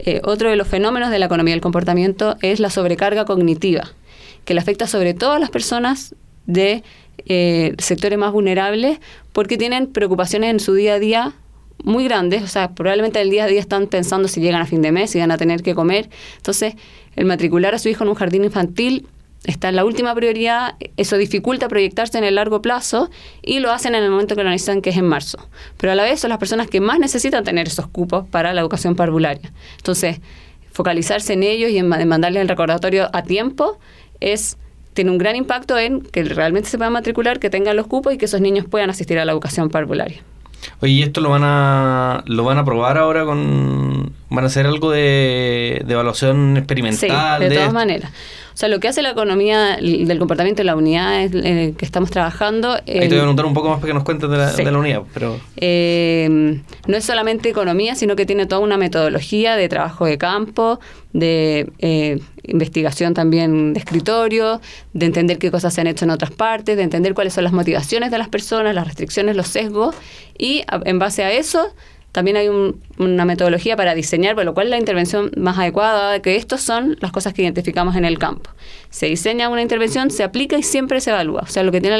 eh, 0.04 0.20
otro 0.24 0.48
de 0.48 0.56
los 0.56 0.68
fenómenos 0.68 1.10
de 1.10 1.18
la 1.18 1.26
economía 1.26 1.54
del 1.54 1.60
comportamiento 1.60 2.36
es 2.40 2.60
la 2.60 2.70
sobrecarga 2.70 3.24
cognitiva, 3.24 3.88
que 4.44 4.54
le 4.54 4.60
afecta 4.60 4.86
sobre 4.86 5.12
todo 5.12 5.32
a 5.32 5.38
las 5.38 5.50
personas 5.50 6.14
de 6.46 6.82
eh, 7.26 7.74
sectores 7.78 8.18
más 8.18 8.32
vulnerables 8.32 9.00
porque 9.32 9.58
tienen 9.58 9.88
preocupaciones 9.88 10.50
en 10.50 10.60
su 10.60 10.72
día 10.74 10.94
a 10.94 10.98
día 10.98 11.32
muy 11.84 12.04
grandes, 12.04 12.42
o 12.42 12.48
sea, 12.48 12.70
probablemente 12.70 13.20
el 13.20 13.30
día 13.30 13.44
a 13.44 13.46
día 13.46 13.60
están 13.60 13.86
pensando 13.86 14.28
si 14.28 14.40
llegan 14.40 14.60
a 14.60 14.66
fin 14.66 14.82
de 14.82 14.92
mes, 14.92 15.10
si 15.10 15.18
van 15.18 15.30
a 15.30 15.38
tener 15.38 15.62
que 15.62 15.74
comer. 15.74 16.10
Entonces, 16.36 16.74
el 17.16 17.24
matricular 17.24 17.74
a 17.74 17.78
su 17.78 17.88
hijo 17.88 18.04
en 18.04 18.10
un 18.10 18.16
jardín 18.16 18.44
infantil 18.44 19.06
está 19.44 19.68
en 19.68 19.76
la 19.76 19.84
última 19.84 20.14
prioridad, 20.14 20.74
eso 20.96 21.16
dificulta 21.16 21.68
proyectarse 21.68 22.18
en 22.18 22.24
el 22.24 22.34
largo 22.34 22.60
plazo 22.60 23.10
y 23.42 23.60
lo 23.60 23.70
hacen 23.70 23.94
en 23.94 24.02
el 24.02 24.10
momento 24.10 24.34
que 24.34 24.42
lo 24.42 24.50
necesitan, 24.50 24.82
que 24.82 24.90
es 24.90 24.96
en 24.96 25.06
marzo. 25.06 25.38
Pero 25.78 25.92
a 25.92 25.96
la 25.96 26.02
vez 26.02 26.20
son 26.20 26.30
las 26.30 26.38
personas 26.38 26.68
que 26.68 26.80
más 26.80 26.98
necesitan 26.98 27.44
tener 27.44 27.68
esos 27.68 27.86
cupos 27.86 28.26
para 28.26 28.52
la 28.52 28.60
educación 28.60 28.96
parvularia. 28.96 29.52
Entonces, 29.76 30.20
focalizarse 30.72 31.32
en 31.32 31.44
ellos 31.44 31.70
y 31.70 31.78
en 31.78 31.88
mandarles 31.88 32.42
el 32.42 32.48
recordatorio 32.48 33.08
a 33.12 33.22
tiempo 33.22 33.78
es 34.20 34.58
tiene 34.94 35.12
un 35.12 35.18
gran 35.18 35.36
impacto 35.36 35.78
en 35.78 36.00
que 36.00 36.24
realmente 36.24 36.68
se 36.68 36.76
puedan 36.76 36.92
matricular, 36.92 37.38
que 37.38 37.50
tengan 37.50 37.76
los 37.76 37.86
cupos 37.86 38.12
y 38.12 38.18
que 38.18 38.24
esos 38.24 38.40
niños 38.40 38.66
puedan 38.68 38.90
asistir 38.90 39.18
a 39.20 39.24
la 39.24 39.30
educación 39.30 39.70
parvularia. 39.70 40.24
Oye, 40.80 40.92
¿y 40.92 41.02
esto 41.02 41.20
lo 41.20 41.30
van 41.30 41.42
a 41.44 42.22
lo 42.26 42.44
van 42.44 42.58
a 42.58 42.64
probar 42.64 42.98
ahora 42.98 43.24
con 43.24 44.12
van 44.30 44.44
a 44.44 44.46
hacer 44.48 44.66
algo 44.66 44.90
de, 44.90 45.84
evaluación 45.88 46.56
experimental? 46.56 47.40
Sí, 47.40 47.48
de, 47.48 47.54
todas 47.54 47.72
maneras. 47.72 48.10
O 48.58 48.60
sea, 48.60 48.68
lo 48.68 48.80
que 48.80 48.88
hace 48.88 49.02
la 49.02 49.10
economía 49.10 49.76
del 49.76 50.18
comportamiento 50.18 50.62
de 50.62 50.64
la 50.64 50.74
unidad 50.74 51.22
es, 51.22 51.32
eh, 51.32 51.74
que 51.78 51.84
estamos 51.84 52.10
trabajando... 52.10 52.72
Ahí 52.72 52.80
te 52.84 53.08
voy 53.08 53.18
a 53.18 53.20
preguntar 53.20 53.46
un 53.46 53.54
poco 53.54 53.68
más 53.68 53.78
para 53.78 53.86
que 53.86 53.94
nos 53.94 54.02
cuentes 54.02 54.28
de 54.28 54.36
la, 54.70 54.78
unidad, 54.78 55.02
pero... 55.14 55.38
Eh, 55.56 56.60
no 56.88 56.96
es 56.96 57.04
solamente 57.04 57.48
economía, 57.48 57.94
sino 57.94 58.16
que 58.16 58.26
tiene 58.26 58.46
toda 58.46 58.60
una 58.60 58.76
metodología 58.76 59.54
de 59.54 59.68
trabajo 59.68 60.06
de 60.06 60.18
campo, 60.18 60.80
de 61.12 61.70
eh, 61.78 62.18
investigación 62.42 63.14
también 63.14 63.74
de 63.74 63.78
escritorio, 63.78 64.60
de 64.92 65.06
entender 65.06 65.38
qué 65.38 65.52
cosas 65.52 65.72
se 65.72 65.80
han 65.80 65.86
hecho 65.86 66.04
en 66.04 66.10
otras 66.10 66.32
partes, 66.32 66.76
de 66.76 66.82
entender 66.82 67.14
cuáles 67.14 67.34
son 67.34 67.44
las 67.44 67.52
motivaciones 67.52 68.10
de 68.10 68.18
las 68.18 68.28
personas, 68.28 68.74
las 68.74 68.88
restricciones, 68.88 69.36
los 69.36 69.46
sesgos, 69.46 69.94
y 70.36 70.64
en 70.84 70.98
base 70.98 71.22
a 71.22 71.30
eso 71.30 71.72
también 72.18 72.36
hay 72.36 72.48
una 72.48 73.24
metodología 73.24 73.76
para 73.76 73.94
diseñar, 73.94 74.34
por 74.34 74.44
lo 74.44 74.52
cual 74.52 74.70
la 74.70 74.76
intervención 74.76 75.30
más 75.36 75.56
adecuada, 75.56 76.10
de 76.10 76.20
que 76.20 76.34
estas 76.34 76.60
son 76.60 76.96
las 76.98 77.12
cosas 77.12 77.32
que 77.32 77.42
identificamos 77.42 77.94
en 77.94 78.04
el 78.04 78.18
campo. 78.18 78.50
Se 78.90 79.06
diseña 79.06 79.48
una 79.48 79.62
intervención, 79.62 80.10
se 80.10 80.24
aplica 80.24 80.58
y 80.58 80.64
siempre 80.64 81.00
se 81.00 81.10
evalúa. 81.10 81.42
O 81.42 81.46
sea, 81.46 81.62
lo 81.62 81.70
que 81.70 81.80
tiene 81.80 81.96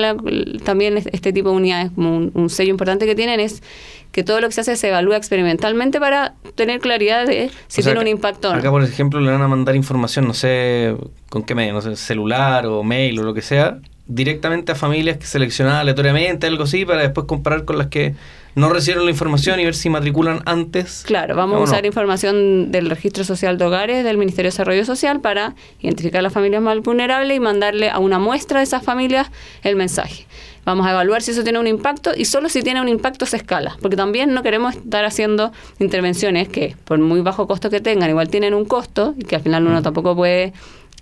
también 0.64 0.96
este 1.12 1.32
tipo 1.32 1.50
de 1.50 1.54
unidades, 1.54 1.92
como 1.94 2.16
un, 2.34 2.50
sello 2.50 2.70
importante 2.70 3.06
que 3.06 3.14
tienen, 3.14 3.38
es 3.38 3.62
que 4.10 4.25
todo 4.25 4.40
lo 4.40 4.48
que 4.48 4.54
se 4.54 4.62
hace 4.62 4.75
se 4.75 4.88
evalúa 4.88 5.16
experimentalmente 5.16 6.00
para 6.00 6.34
tener 6.56 6.80
claridad 6.80 7.25
de 7.25 7.52
si 7.68 7.84
tiene 7.84 8.00
un 8.00 8.08
impacto 8.08 8.48
o 8.48 8.54
no. 8.54 8.58
Acá, 8.58 8.72
por 8.72 8.82
ejemplo, 8.82 9.20
le 9.20 9.30
van 9.30 9.42
a 9.42 9.46
mandar 9.46 9.76
información, 9.76 10.26
no 10.26 10.34
sé 10.34 10.96
con 11.30 11.44
qué 11.44 11.54
medio, 11.54 11.75
no 11.75 11.80
sé, 11.80 11.94
celular 11.94 12.66
o 12.66 12.82
mail 12.82 13.20
o 13.20 13.22
lo 13.22 13.34
que 13.34 13.42
sea, 13.42 13.78
directamente 14.08 14.72
a 14.72 14.74
familias 14.74 15.18
que 15.18 15.26
seleccionadas 15.26 15.82
aleatoriamente, 15.82 16.46
algo 16.46 16.64
así, 16.64 16.84
para 16.84 17.02
después 17.02 17.26
comparar 17.26 17.64
con 17.64 17.78
las 17.78 17.88
que 17.88 18.14
no 18.54 18.70
recibieron 18.70 19.04
la 19.04 19.12
información 19.12 19.60
y 19.60 19.64
ver 19.64 19.74
si 19.74 19.90
matriculan 19.90 20.40
antes. 20.46 21.04
Claro, 21.06 21.36
vamos 21.36 21.60
a 21.60 21.62
usar 21.62 21.86
información 21.86 22.72
del 22.72 22.90
registro 22.90 23.22
social 23.22 23.58
de 23.58 23.64
hogares 23.66 24.04
del 24.04 24.16
Ministerio 24.16 24.48
de 24.48 24.52
Desarrollo 24.52 24.84
Social 24.84 25.20
para 25.20 25.54
identificar 25.80 26.20
a 26.20 26.22
las 26.22 26.32
familias 26.32 26.62
más 26.62 26.78
vulnerables 26.80 27.36
y 27.36 27.40
mandarle 27.40 27.90
a 27.90 27.98
una 27.98 28.18
muestra 28.18 28.58
de 28.58 28.64
esas 28.64 28.82
familias 28.82 29.30
el 29.62 29.76
mensaje. 29.76 30.26
Vamos 30.64 30.86
a 30.86 30.90
evaluar 30.90 31.22
si 31.22 31.30
eso 31.30 31.44
tiene 31.44 31.58
un 31.58 31.66
impacto 31.66 32.10
y 32.16 32.24
solo 32.24 32.48
si 32.48 32.62
tiene 32.62 32.80
un 32.80 32.88
impacto 32.88 33.26
se 33.26 33.36
escala, 33.36 33.76
porque 33.80 33.96
también 33.96 34.34
no 34.34 34.42
queremos 34.42 34.74
estar 34.74 35.04
haciendo 35.04 35.52
intervenciones 35.78 36.48
que 36.48 36.74
por 36.84 36.98
muy 36.98 37.20
bajo 37.20 37.46
costo 37.46 37.70
que 37.70 37.80
tengan, 37.80 38.10
igual 38.10 38.28
tienen 38.28 38.54
un 38.54 38.64
costo 38.64 39.14
y 39.16 39.24
que 39.24 39.36
al 39.36 39.42
final 39.42 39.66
uno 39.66 39.82
tampoco 39.82 40.16
puede 40.16 40.52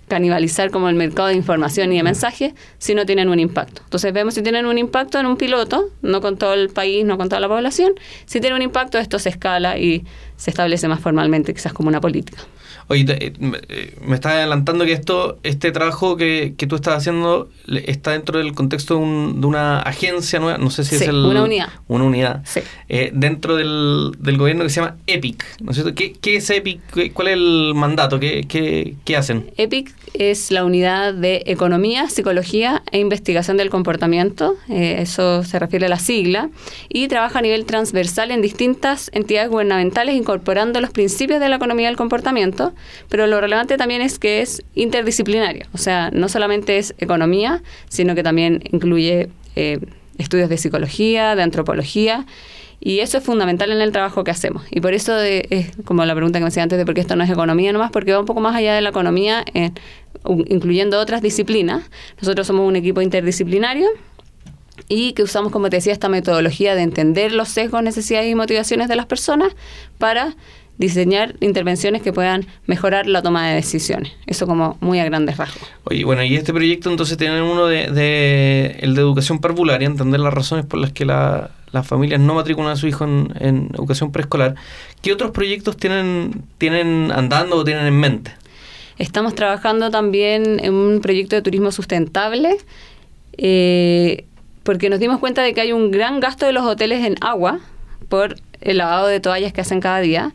canibalizar 0.07 0.71
como 0.71 0.89
el 0.89 0.95
mercado 0.95 1.27
de 1.27 1.35
información 1.35 1.91
y 1.91 1.97
de 1.97 2.03
mensajes 2.03 2.53
si 2.77 2.95
no 2.95 3.05
tienen 3.05 3.29
un 3.29 3.39
impacto. 3.39 3.81
Entonces 3.83 4.13
vemos 4.13 4.33
si 4.33 4.41
tienen 4.41 4.65
un 4.65 4.77
impacto 4.77 5.19
en 5.19 5.25
un 5.25 5.37
piloto, 5.37 5.89
no 6.01 6.21
con 6.21 6.37
todo 6.37 6.53
el 6.53 6.69
país, 6.69 7.05
no 7.05 7.17
con 7.17 7.29
toda 7.29 7.39
la 7.39 7.47
población. 7.47 7.93
Si 8.25 8.39
tiene 8.39 8.55
un 8.55 8.61
impacto, 8.61 8.97
esto 8.97 9.19
se 9.19 9.29
escala 9.29 9.77
y 9.77 10.05
se 10.37 10.49
establece 10.49 10.87
más 10.87 10.99
formalmente, 10.99 11.53
quizás 11.53 11.73
como 11.73 11.89
una 11.89 12.01
política. 12.01 12.41
Oye, 12.89 13.05
eh, 13.09 13.93
me 14.05 14.15
estás 14.15 14.33
adelantando 14.33 14.85
que 14.85 14.93
esto, 14.93 15.39
este 15.43 15.71
trabajo 15.71 16.15
que, 16.15 16.53
que, 16.57 16.67
tú 16.67 16.75
estás 16.75 16.95
haciendo 16.97 17.49
está 17.67 18.11
dentro 18.11 18.39
del 18.39 18.53
contexto 18.53 18.95
de, 18.95 19.01
una 19.01 19.79
agencia 19.79 20.39
nueva, 20.39 20.57
no 20.57 20.69
sé 20.69 20.85
si 20.85 20.95
es 20.95 21.01
el, 21.01 21.17
una 21.17 21.43
unidad. 21.43 21.69
Una 21.89 22.05
unidad. 22.05 22.43
Eh, 22.87 23.11
dentro 23.13 23.57
del, 23.57 24.11
del, 24.19 24.37
gobierno 24.37 24.63
que 24.63 24.69
se 24.69 24.79
llama 24.79 24.95
EPIC, 25.05 25.43
¿no 25.61 25.71
es 25.71 25.77
cierto? 25.77 25.95
¿Qué, 25.95 26.13
qué 26.13 26.37
es 26.37 26.49
EPIC? 26.49 27.13
¿Cuál 27.13 27.27
es 27.27 27.33
el 27.33 27.73
mandato? 27.75 28.21
¿Qué, 28.21 28.45
qué, 28.47 28.95
qué 29.03 29.17
hacen? 29.17 29.51
EPIC 29.57 29.93
es 30.13 30.51
la 30.51 30.63
unidad 30.63 31.13
de 31.13 31.43
Economía, 31.45 32.09
Psicología 32.09 32.83
e 32.91 32.99
Investigación 32.99 33.57
del 33.57 33.69
Comportamiento, 33.69 34.55
eh, 34.69 34.97
eso 34.99 35.43
se 35.43 35.59
refiere 35.59 35.87
a 35.87 35.89
la 35.89 35.99
sigla, 35.99 36.49
y 36.87 37.09
trabaja 37.09 37.39
a 37.39 37.41
nivel 37.41 37.65
transversal 37.65 38.31
en 38.31 38.41
distintas 38.41 39.09
entidades 39.13 39.49
gubernamentales 39.49 40.15
incorporando 40.15 40.79
los 40.79 40.91
principios 40.91 41.41
de 41.41 41.49
la 41.49 41.57
economía 41.57 41.87
del 41.87 41.97
comportamiento 41.97 42.73
pero 43.09 43.27
lo 43.27 43.39
relevante 43.41 43.77
también 43.77 44.01
es 44.01 44.19
que 44.19 44.41
es 44.41 44.63
interdisciplinario, 44.75 45.65
o 45.73 45.77
sea, 45.77 46.09
no 46.11 46.29
solamente 46.29 46.77
es 46.77 46.95
economía, 46.97 47.61
sino 47.89 48.15
que 48.15 48.23
también 48.23 48.63
incluye 48.71 49.29
eh, 49.55 49.79
estudios 50.17 50.49
de 50.49 50.57
psicología, 50.57 51.35
de 51.35 51.43
antropología, 51.43 52.25
y 52.79 52.99
eso 52.99 53.17
es 53.17 53.23
fundamental 53.23 53.71
en 53.71 53.81
el 53.81 53.91
trabajo 53.91 54.23
que 54.23 54.31
hacemos. 54.31 54.63
Y 54.69 54.81
por 54.81 54.93
eso 54.93 55.19
es 55.19 55.71
como 55.83 56.05
la 56.05 56.13
pregunta 56.13 56.39
que 56.39 56.43
me 56.43 56.49
hacía 56.49 56.63
antes 56.63 56.77
de 56.77 56.85
por 56.85 56.93
qué 56.93 57.01
esto 57.01 57.15
no 57.15 57.23
es 57.23 57.29
economía 57.29 57.73
nomás, 57.73 57.91
porque 57.91 58.13
va 58.13 58.19
un 58.19 58.25
poco 58.25 58.39
más 58.39 58.55
allá 58.55 58.75
de 58.75 58.81
la 58.81 58.89
economía, 58.89 59.43
incluyendo 60.47 60.99
otras 60.99 61.21
disciplinas. 61.21 61.89
Nosotros 62.21 62.45
somos 62.45 62.67
un 62.67 62.75
equipo 62.75 63.01
interdisciplinario 63.01 63.89
y 64.87 65.13
que 65.13 65.23
usamos, 65.23 65.51
como 65.51 65.69
te 65.69 65.77
decía, 65.77 65.91
esta 65.91 66.07
metodología 66.07 66.75
de 66.75 66.83
entender 66.83 67.31
los 67.31 67.49
sesgos, 67.49 67.81
necesidades 67.81 68.31
y 68.31 68.35
motivaciones 68.35 68.87
de 68.87 68.95
las 68.95 69.07
personas 69.07 69.55
para 69.97 70.35
diseñar 70.77 71.35
intervenciones 71.39 72.01
que 72.01 72.13
puedan 72.13 72.45
mejorar 72.65 73.07
la 73.07 73.21
toma 73.21 73.47
de 73.47 73.55
decisiones. 73.55 74.13
Eso 74.27 74.45
como 74.45 74.77
muy 74.79 74.99
a 74.99 75.05
grandes 75.05 75.37
rasgos. 75.37 75.67
Oye, 75.85 76.05
bueno, 76.05 76.23
y 76.23 76.35
este 76.35 76.53
proyecto 76.53 76.89
entonces 76.89 77.17
tiene 77.17 77.41
uno 77.41 77.65
de, 77.67 78.77
el 78.79 78.95
de 78.95 79.01
educación 79.01 79.39
parvularia, 79.39 79.87
entender 79.87 80.19
las 80.19 80.33
razones 80.33 80.65
por 80.65 80.79
las 80.79 80.91
que 80.91 81.05
las 81.05 81.87
familias 81.87 82.19
no 82.19 82.35
matriculan 82.35 82.71
a 82.71 82.75
su 82.75 82.87
hijo 82.87 83.05
en, 83.05 83.69
educación 83.73 84.11
preescolar. 84.11 84.55
¿Qué 85.01 85.11
otros 85.11 85.31
proyectos 85.31 85.77
tienen, 85.77 86.43
tienen 86.57 87.11
andando 87.11 87.57
o 87.57 87.63
tienen 87.63 87.85
en 87.87 87.99
mente? 87.99 88.31
Estamos 88.97 89.35
trabajando 89.35 89.91
también 89.91 90.59
en 90.63 90.73
un 90.73 91.01
proyecto 91.01 91.35
de 91.35 91.41
turismo 91.41 91.71
sustentable. 91.71 92.57
Eh, 93.39 94.25
porque 94.67 94.89
nos 94.89 94.99
dimos 94.99 95.19
cuenta 95.19 95.43
de 95.43 95.53
que 95.53 95.61
hay 95.61 95.71
un 95.71 95.91
gran 95.91 96.19
gasto 96.19 96.45
de 96.45 96.51
los 96.51 96.65
hoteles 96.65 97.05
en 97.05 97.15
agua 97.21 97.61
por 98.09 98.35
el 98.59 98.77
lavado 98.77 99.07
de 99.07 99.21
toallas 99.21 99.53
que 99.53 99.61
hacen 99.61 99.79
cada 99.79 100.01
día. 100.01 100.33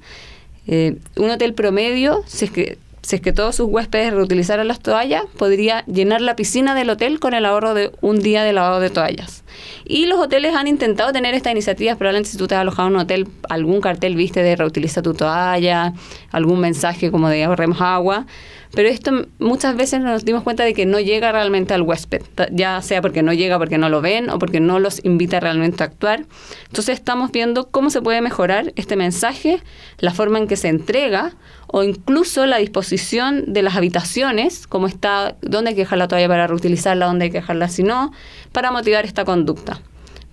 Eh, 0.67 0.97
un 1.17 1.31
hotel 1.31 1.55
promedio, 1.55 2.23
si 2.27 2.45
es 2.47 2.51
que 2.51 2.79
si 3.03 3.17
es 3.17 3.23
que 3.23 3.33
todos 3.33 3.57
sus 3.57 3.67
huéspedes 3.67 4.13
reutilizaran 4.13 4.69
las 4.69 4.79
toallas, 4.79 5.25
podría 5.37 5.85
llenar 5.87 6.21
la 6.21 6.37
piscina 6.37 6.75
del 6.75 6.89
hotel 6.89 7.19
con 7.19 7.35
el 7.35 7.45
ahorro 7.45 7.75
de 7.75 7.91
un 8.01 8.21
día 8.21 8.45
de 8.45 8.53
lavado 8.53 8.79
de 8.79 8.91
toallas. 8.91 9.43
Y 9.85 10.07
los 10.07 10.21
hoteles 10.21 10.55
han 10.55 10.69
intentado 10.69 11.13
tener 11.13 11.35
estas 11.35 11.53
iniciativas, 11.53 11.97
probablemente 11.97 12.31
si 12.31 12.39
tú 12.39 12.47
te 12.47 12.55
has 12.55 12.61
alojado 12.61 12.89
en 12.89 12.95
un 12.95 13.01
hotel, 13.01 13.29
algún 13.49 13.81
cartel 13.81 14.15
viste 14.15 14.43
de 14.43 14.55
reutiliza 14.55 15.03
tu 15.03 15.15
toalla, 15.15 15.95
algún 16.31 16.61
mensaje 16.61 17.11
como 17.11 17.29
de 17.29 17.43
ahorremos 17.43 17.81
agua, 17.81 18.27
pero 18.75 18.89
esto 18.89 19.27
muchas 19.39 19.77
veces 19.77 20.01
nos 20.01 20.25
dimos 20.25 20.43
cuenta 20.43 20.65
de 20.65 20.73
que 20.73 20.87
no 20.87 20.99
llega 20.99 21.31
realmente 21.31 21.75
al 21.75 21.83
huésped, 21.83 22.23
ya 22.51 22.81
sea 22.81 23.03
porque 23.03 23.23
no 23.23 23.33
llega 23.33 23.59
porque 23.59 23.77
no 23.77 23.89
lo 23.89 24.01
ven 24.01 24.31
o 24.31 24.39
porque 24.39 24.61
no 24.61 24.79
los 24.79 25.05
invita 25.05 25.41
realmente 25.41 25.83
a 25.83 25.87
actuar. 25.87 26.25
Entonces 26.69 26.95
estamos 26.95 27.33
viendo 27.33 27.69
cómo 27.69 27.91
se 27.91 28.01
puede 28.01 28.23
mejorar 28.23 28.73
este 28.77 28.97
mensaje, 28.97 29.63
la 29.99 30.15
forma 30.15 30.39
en 30.39 30.49
que 30.49 30.57
se 30.57 30.69
entrega 30.69 31.35
o 31.67 31.83
incluso 31.83 32.47
la 32.47 32.59
disposición 32.59 33.53
de 33.53 33.63
las 33.63 33.77
habitaciones, 33.77 34.67
cómo 34.67 34.87
está, 34.87 35.37
dónde 35.43 35.71
hay 35.71 35.77
que 35.77 35.83
dejar 35.83 35.99
la 35.99 36.09
toalla 36.09 36.29
para 36.29 36.47
reutilizarla, 36.47 37.07
dónde 37.07 37.27
hay 37.27 37.31
que 37.31 37.39
dejarla 37.39 37.69
si 37.69 37.83
no, 37.83 38.13
para 38.53 38.71
motivar 38.71 39.05
esta 39.05 39.25
conducta. 39.25 39.81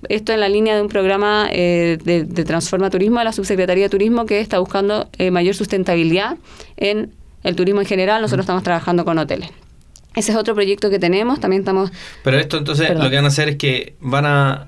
Esto 0.07 0.31
en 0.31 0.39
la 0.39 0.47
línea 0.47 0.75
de 0.75 0.81
un 0.81 0.87
programa 0.87 1.49
eh, 1.51 1.97
de, 2.01 2.23
Transforma 2.45 2.89
Turismo 2.89 3.19
de 3.19 3.25
la 3.25 3.33
Subsecretaría 3.33 3.85
de 3.85 3.89
Turismo 3.89 4.25
que 4.25 4.39
está 4.39 4.59
buscando 4.59 5.09
eh, 5.17 5.29
mayor 5.29 5.55
sustentabilidad 5.55 6.37
en 6.77 7.11
el 7.43 7.55
turismo 7.55 7.81
en 7.81 7.87
general, 7.87 8.21
nosotros 8.21 8.43
estamos 8.43 8.63
trabajando 8.63 9.05
con 9.05 9.17
hoteles. 9.17 9.49
Ese 10.15 10.31
es 10.31 10.37
otro 10.37 10.55
proyecto 10.55 10.89
que 10.89 10.99
tenemos, 10.99 11.39
también 11.39 11.61
estamos... 11.61 11.91
Pero 12.23 12.37
esto 12.37 12.57
entonces 12.57 12.89
lo 12.89 13.09
que 13.09 13.15
van 13.15 13.25
a 13.25 13.29
hacer 13.29 13.49
es 13.49 13.55
que 13.57 13.95
van 14.01 14.25
a 14.25 14.67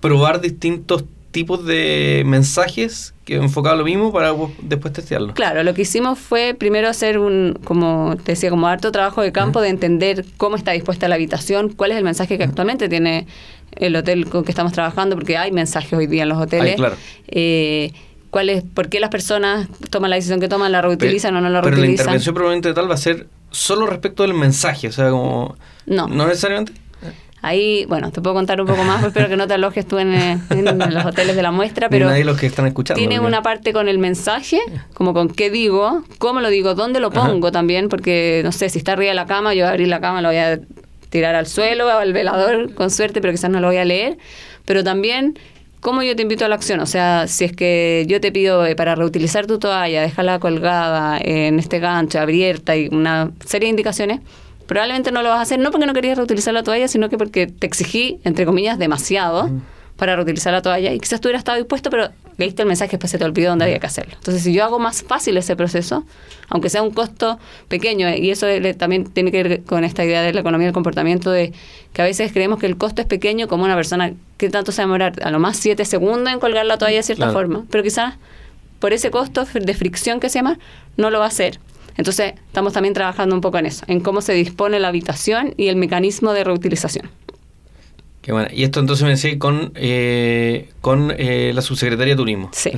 probar 0.00 0.40
distintos 0.40 1.04
tipos 1.30 1.64
de 1.64 2.22
mensajes 2.26 3.14
que 3.24 3.36
enfocado 3.36 3.76
lo 3.76 3.84
mismo 3.84 4.12
para 4.12 4.34
después 4.62 4.92
testearlo. 4.92 5.34
Claro, 5.34 5.62
lo 5.62 5.74
que 5.74 5.82
hicimos 5.82 6.18
fue 6.18 6.54
primero 6.58 6.88
hacer 6.88 7.18
un, 7.18 7.58
como 7.64 8.16
te 8.16 8.32
decía, 8.32 8.50
como 8.50 8.66
harto 8.66 8.90
trabajo 8.90 9.22
de 9.22 9.30
campo 9.30 9.60
de 9.60 9.68
entender 9.68 10.24
cómo 10.36 10.56
está 10.56 10.72
dispuesta 10.72 11.06
la 11.06 11.14
habitación, 11.14 11.68
cuál 11.68 11.92
es 11.92 11.98
el 11.98 12.04
mensaje 12.04 12.36
que 12.36 12.44
actualmente 12.44 12.88
tiene 12.88 13.26
el 13.76 13.94
hotel 13.94 14.28
con 14.28 14.44
que 14.44 14.50
estamos 14.50 14.72
trabajando, 14.72 15.14
porque 15.14 15.36
hay 15.36 15.52
mensajes 15.52 15.92
hoy 15.92 16.08
día 16.08 16.24
en 16.24 16.30
los 16.30 16.38
hoteles. 16.38 16.74
claro. 16.74 16.96
Eh, 17.28 17.92
cuál 18.30 18.48
es, 18.48 18.62
por 18.62 18.88
qué 18.88 19.00
las 19.00 19.10
personas 19.10 19.68
toman 19.90 20.10
la 20.10 20.16
decisión 20.16 20.40
que 20.40 20.48
toman, 20.48 20.72
la 20.72 20.82
reutilizan 20.82 21.36
o 21.36 21.40
no 21.40 21.48
la 21.48 21.60
reutilizan. 21.60 21.80
Pero 21.80 21.86
la 21.86 21.92
intervención 21.92 22.34
probablemente 22.34 22.72
tal 22.72 22.90
va 22.90 22.94
a 22.94 22.98
ser 22.98 23.26
solo 23.50 23.86
respecto 23.86 24.22
del 24.22 24.34
mensaje, 24.34 24.88
o 24.88 24.92
sea, 24.92 25.10
como... 25.10 25.56
No. 25.86 26.06
No 26.06 26.26
necesariamente. 26.26 26.72
Ahí, 27.42 27.86
bueno, 27.86 28.10
te 28.12 28.20
puedo 28.20 28.34
contar 28.34 28.60
un 28.60 28.66
poco 28.66 28.84
más, 28.84 29.02
espero 29.02 29.28
que 29.28 29.36
no 29.36 29.48
te 29.48 29.54
alojes 29.54 29.88
tú 29.88 29.98
en, 29.98 30.12
los 30.90 31.04
hoteles 31.06 31.34
de 31.34 31.42
la 31.42 31.50
muestra, 31.50 31.88
pero... 31.88 32.06
Nadie 32.06 32.24
los 32.24 32.38
que 32.38 32.46
están 32.46 32.66
escuchando. 32.66 32.98
Tiene 32.98 33.18
una 33.18 33.42
parte 33.42 33.72
con 33.72 33.88
el 33.88 33.98
mensaje, 33.98 34.60
como 34.92 35.14
con 35.14 35.28
qué 35.28 35.50
digo, 35.50 36.04
cómo 36.18 36.40
lo 36.40 36.50
digo, 36.50 36.74
dónde 36.74 37.00
lo 37.00 37.10
pongo 37.10 37.50
también, 37.50 37.88
porque, 37.88 38.42
no 38.44 38.52
sé, 38.52 38.68
si 38.68 38.78
está 38.78 38.92
arriba 38.92 39.10
de 39.10 39.14
la 39.14 39.26
cama, 39.26 39.54
yo 39.54 39.62
voy 39.62 39.68
a 39.68 39.70
abrir 39.70 39.88
la 39.88 40.00
cama, 40.00 40.20
lo 40.20 40.28
voy 40.28 40.36
a 40.36 40.60
tirar 41.08 41.34
al 41.34 41.46
suelo, 41.46 41.88
al 41.88 42.12
velador, 42.12 42.74
con 42.74 42.90
suerte, 42.90 43.20
pero 43.20 43.32
quizás 43.32 43.50
no 43.50 43.60
lo 43.60 43.68
voy 43.68 43.78
a 43.78 43.84
leer. 43.84 44.18
Pero 44.66 44.84
también 44.84 45.38
¿Cómo 45.80 46.02
yo 46.02 46.14
te 46.14 46.22
invito 46.22 46.44
a 46.44 46.48
la 46.48 46.56
acción? 46.56 46.80
O 46.80 46.86
sea, 46.86 47.26
si 47.26 47.44
es 47.44 47.52
que 47.52 48.04
yo 48.06 48.20
te 48.20 48.30
pido 48.32 48.66
eh, 48.66 48.76
para 48.76 48.94
reutilizar 48.94 49.46
tu 49.46 49.58
toalla, 49.58 50.02
dejarla 50.02 50.38
colgada 50.38 51.18
en 51.18 51.58
este 51.58 51.78
gancho, 51.78 52.20
abierta 52.20 52.76
y 52.76 52.88
una 52.88 53.30
serie 53.46 53.66
de 53.66 53.70
indicaciones, 53.70 54.20
probablemente 54.66 55.10
no 55.10 55.22
lo 55.22 55.30
vas 55.30 55.38
a 55.38 55.42
hacer 55.42 55.58
no 55.58 55.70
porque 55.70 55.86
no 55.86 55.94
querías 55.94 56.18
reutilizar 56.18 56.52
la 56.52 56.62
toalla, 56.62 56.86
sino 56.86 57.08
que 57.08 57.16
porque 57.16 57.46
te 57.46 57.66
exigí, 57.66 58.20
entre 58.24 58.44
comillas, 58.44 58.78
demasiado 58.78 59.50
para 60.00 60.16
reutilizar 60.16 60.50
la 60.50 60.62
toalla 60.62 60.94
y 60.94 60.98
quizás 60.98 61.20
tú 61.20 61.28
hubieras 61.28 61.40
estado 61.40 61.58
dispuesto, 61.58 61.90
pero 61.90 62.08
leíste 62.38 62.62
el 62.62 62.68
mensaje 62.68 62.88
y 62.88 62.92
después 62.92 63.10
se 63.10 63.18
te 63.18 63.24
olvidó 63.26 63.50
dónde 63.50 63.66
había 63.66 63.78
que 63.78 63.86
hacerlo. 63.86 64.14
Entonces, 64.14 64.42
si 64.42 64.54
yo 64.54 64.64
hago 64.64 64.78
más 64.78 65.02
fácil 65.02 65.36
ese 65.36 65.56
proceso, 65.56 66.04
aunque 66.48 66.70
sea 66.70 66.82
un 66.82 66.90
costo 66.90 67.38
pequeño, 67.68 68.08
y 68.08 68.30
eso 68.30 68.46
también 68.78 69.04
tiene 69.04 69.30
que 69.30 69.42
ver 69.42 69.62
con 69.64 69.84
esta 69.84 70.02
idea 70.02 70.22
de 70.22 70.32
la 70.32 70.40
economía 70.40 70.68
del 70.68 70.72
comportamiento, 70.72 71.30
de 71.30 71.52
que 71.92 72.00
a 72.00 72.06
veces 72.06 72.32
creemos 72.32 72.58
que 72.58 72.64
el 72.64 72.78
costo 72.78 73.02
es 73.02 73.08
pequeño 73.08 73.46
como 73.46 73.64
una 73.64 73.76
persona 73.76 74.14
que 74.38 74.48
tanto 74.48 74.72
se 74.72 74.80
va 74.80 74.84
a 74.84 74.86
demorar 74.86 75.22
a 75.22 75.30
lo 75.30 75.38
más 75.38 75.58
siete 75.58 75.84
segundos 75.84 76.32
en 76.32 76.40
colgar 76.40 76.64
la 76.64 76.78
toalla 76.78 76.96
de 76.96 77.02
cierta 77.02 77.30
forma, 77.30 77.66
pero 77.70 77.84
quizás 77.84 78.14
por 78.78 78.94
ese 78.94 79.10
costo 79.10 79.44
de 79.52 79.74
fricción 79.74 80.18
que 80.18 80.30
se 80.30 80.38
llama, 80.38 80.58
no 80.96 81.10
lo 81.10 81.18
va 81.18 81.26
a 81.26 81.28
hacer. 81.28 81.60
Entonces, 81.98 82.32
estamos 82.46 82.72
también 82.72 82.94
trabajando 82.94 83.34
un 83.34 83.42
poco 83.42 83.58
en 83.58 83.66
eso, 83.66 83.84
en 83.86 84.00
cómo 84.00 84.22
se 84.22 84.32
dispone 84.32 84.80
la 84.80 84.88
habitación 84.88 85.52
y 85.58 85.68
el 85.68 85.76
mecanismo 85.76 86.32
de 86.32 86.42
reutilización. 86.42 87.10
Qué 88.22 88.32
bueno. 88.32 88.48
Y 88.52 88.64
esto 88.64 88.80
entonces 88.80 89.04
me 89.04 89.10
decía 89.10 89.38
con, 89.38 89.72
eh, 89.74 90.68
con 90.80 91.12
eh, 91.16 91.52
la 91.54 91.62
subsecretaría 91.62 92.14
de 92.14 92.18
Turismo. 92.18 92.50
Sí. 92.52 92.70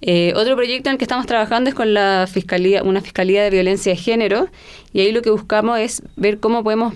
Eh, 0.00 0.32
otro 0.34 0.56
proyecto 0.56 0.88
en 0.88 0.94
el 0.94 0.98
que 0.98 1.04
estamos 1.04 1.26
trabajando 1.26 1.70
es 1.70 1.74
con 1.74 1.94
la 1.94 2.28
fiscalía, 2.30 2.82
una 2.82 3.00
fiscalía 3.00 3.44
de 3.44 3.50
violencia 3.50 3.92
de 3.92 3.96
género, 3.96 4.48
y 4.92 5.00
ahí 5.00 5.12
lo 5.12 5.22
que 5.22 5.30
buscamos 5.30 5.78
es 5.78 6.02
ver 6.16 6.40
cómo 6.40 6.64
podemos 6.64 6.94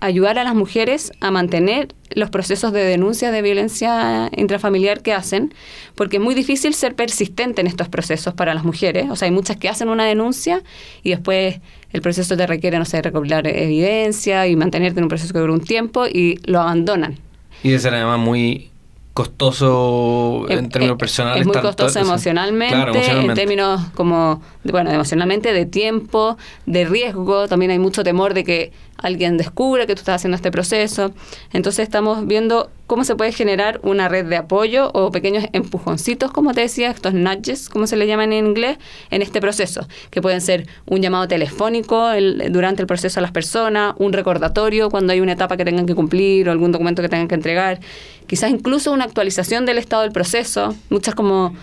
ayudar 0.00 0.38
a 0.38 0.44
las 0.44 0.54
mujeres 0.54 1.12
a 1.20 1.30
mantener 1.30 1.88
los 2.14 2.30
procesos 2.30 2.72
de 2.72 2.84
denuncia 2.84 3.30
de 3.30 3.42
violencia 3.42 4.30
intrafamiliar 4.36 5.02
que 5.02 5.12
hacen, 5.12 5.54
porque 5.94 6.18
es 6.18 6.22
muy 6.22 6.34
difícil 6.34 6.74
ser 6.74 6.94
persistente 6.94 7.60
en 7.60 7.66
estos 7.66 7.88
procesos 7.88 8.34
para 8.34 8.54
las 8.54 8.64
mujeres. 8.64 9.10
O 9.10 9.16
sea, 9.16 9.26
hay 9.26 9.32
muchas 9.32 9.56
que 9.56 9.68
hacen 9.68 9.88
una 9.88 10.04
denuncia 10.04 10.62
y 11.02 11.10
después 11.10 11.60
el 11.92 12.02
proceso 12.02 12.36
te 12.36 12.46
requiere, 12.46 12.78
no 12.78 12.84
sé, 12.84 13.02
recopilar 13.02 13.46
evidencia 13.46 14.46
y 14.46 14.56
mantenerte 14.56 15.00
en 15.00 15.04
un 15.04 15.08
proceso 15.08 15.32
que 15.32 15.38
dura 15.38 15.52
un 15.52 15.64
tiempo 15.64 16.06
y 16.06 16.38
lo 16.44 16.60
abandonan. 16.60 17.18
Y 17.62 17.70
de 17.70 17.78
ser 17.78 17.94
además 17.94 18.18
muy 18.18 18.70
costoso 19.16 20.44
en 20.50 20.68
términos 20.68 20.98
personales. 20.98 21.40
Es 21.40 21.46
muy 21.46 21.56
costoso 21.56 21.98
emocionalmente, 21.98 23.10
en 23.10 23.32
términos 23.32 23.80
como, 23.94 24.42
bueno, 24.62 24.90
emocionalmente, 24.90 25.54
de 25.54 25.64
tiempo, 25.64 26.36
de 26.66 26.84
riesgo. 26.84 27.48
También 27.48 27.70
hay 27.70 27.78
mucho 27.78 28.04
temor 28.04 28.34
de 28.34 28.44
que 28.44 28.72
alguien 28.98 29.38
descubra 29.38 29.86
que 29.86 29.94
tú 29.94 30.00
estás 30.00 30.16
haciendo 30.16 30.36
este 30.36 30.50
proceso. 30.50 31.12
Entonces 31.52 31.84
estamos 31.84 32.26
viendo 32.26 32.70
cómo 32.86 33.04
se 33.04 33.16
puede 33.16 33.32
generar 33.32 33.80
una 33.82 34.08
red 34.08 34.26
de 34.26 34.36
apoyo 34.36 34.90
o 34.92 35.10
pequeños 35.10 35.46
empujoncitos, 35.52 36.30
como 36.30 36.52
te 36.52 36.60
decía, 36.60 36.90
estos 36.90 37.14
nudges, 37.14 37.68
como 37.68 37.86
se 37.86 37.96
le 37.96 38.06
llaman 38.06 38.32
en 38.32 38.46
inglés, 38.46 38.78
en 39.10 39.22
este 39.22 39.40
proceso, 39.40 39.86
que 40.10 40.20
pueden 40.20 40.40
ser 40.40 40.66
un 40.86 41.00
llamado 41.00 41.26
telefónico 41.26 42.10
durante 42.50 42.82
el 42.82 42.86
proceso 42.86 43.18
a 43.18 43.22
las 43.22 43.32
personas, 43.32 43.94
un 43.98 44.12
recordatorio 44.12 44.90
cuando 44.90 45.12
hay 45.14 45.20
una 45.20 45.32
etapa 45.32 45.56
que 45.56 45.64
tengan 45.64 45.86
que 45.86 45.94
cumplir 45.94 46.48
o 46.48 46.52
algún 46.52 46.70
documento 46.70 47.00
que 47.02 47.08
tengan 47.08 47.28
que 47.28 47.34
entregar, 47.34 47.80
quizás 48.26 48.50
incluso 48.50 48.92
una 48.92 49.04
actualización 49.04 49.66
del 49.66 49.78
estado 49.78 50.02
del 50.02 50.12
proceso. 50.12 50.74
Muchas 50.90 51.14
como 51.14 51.54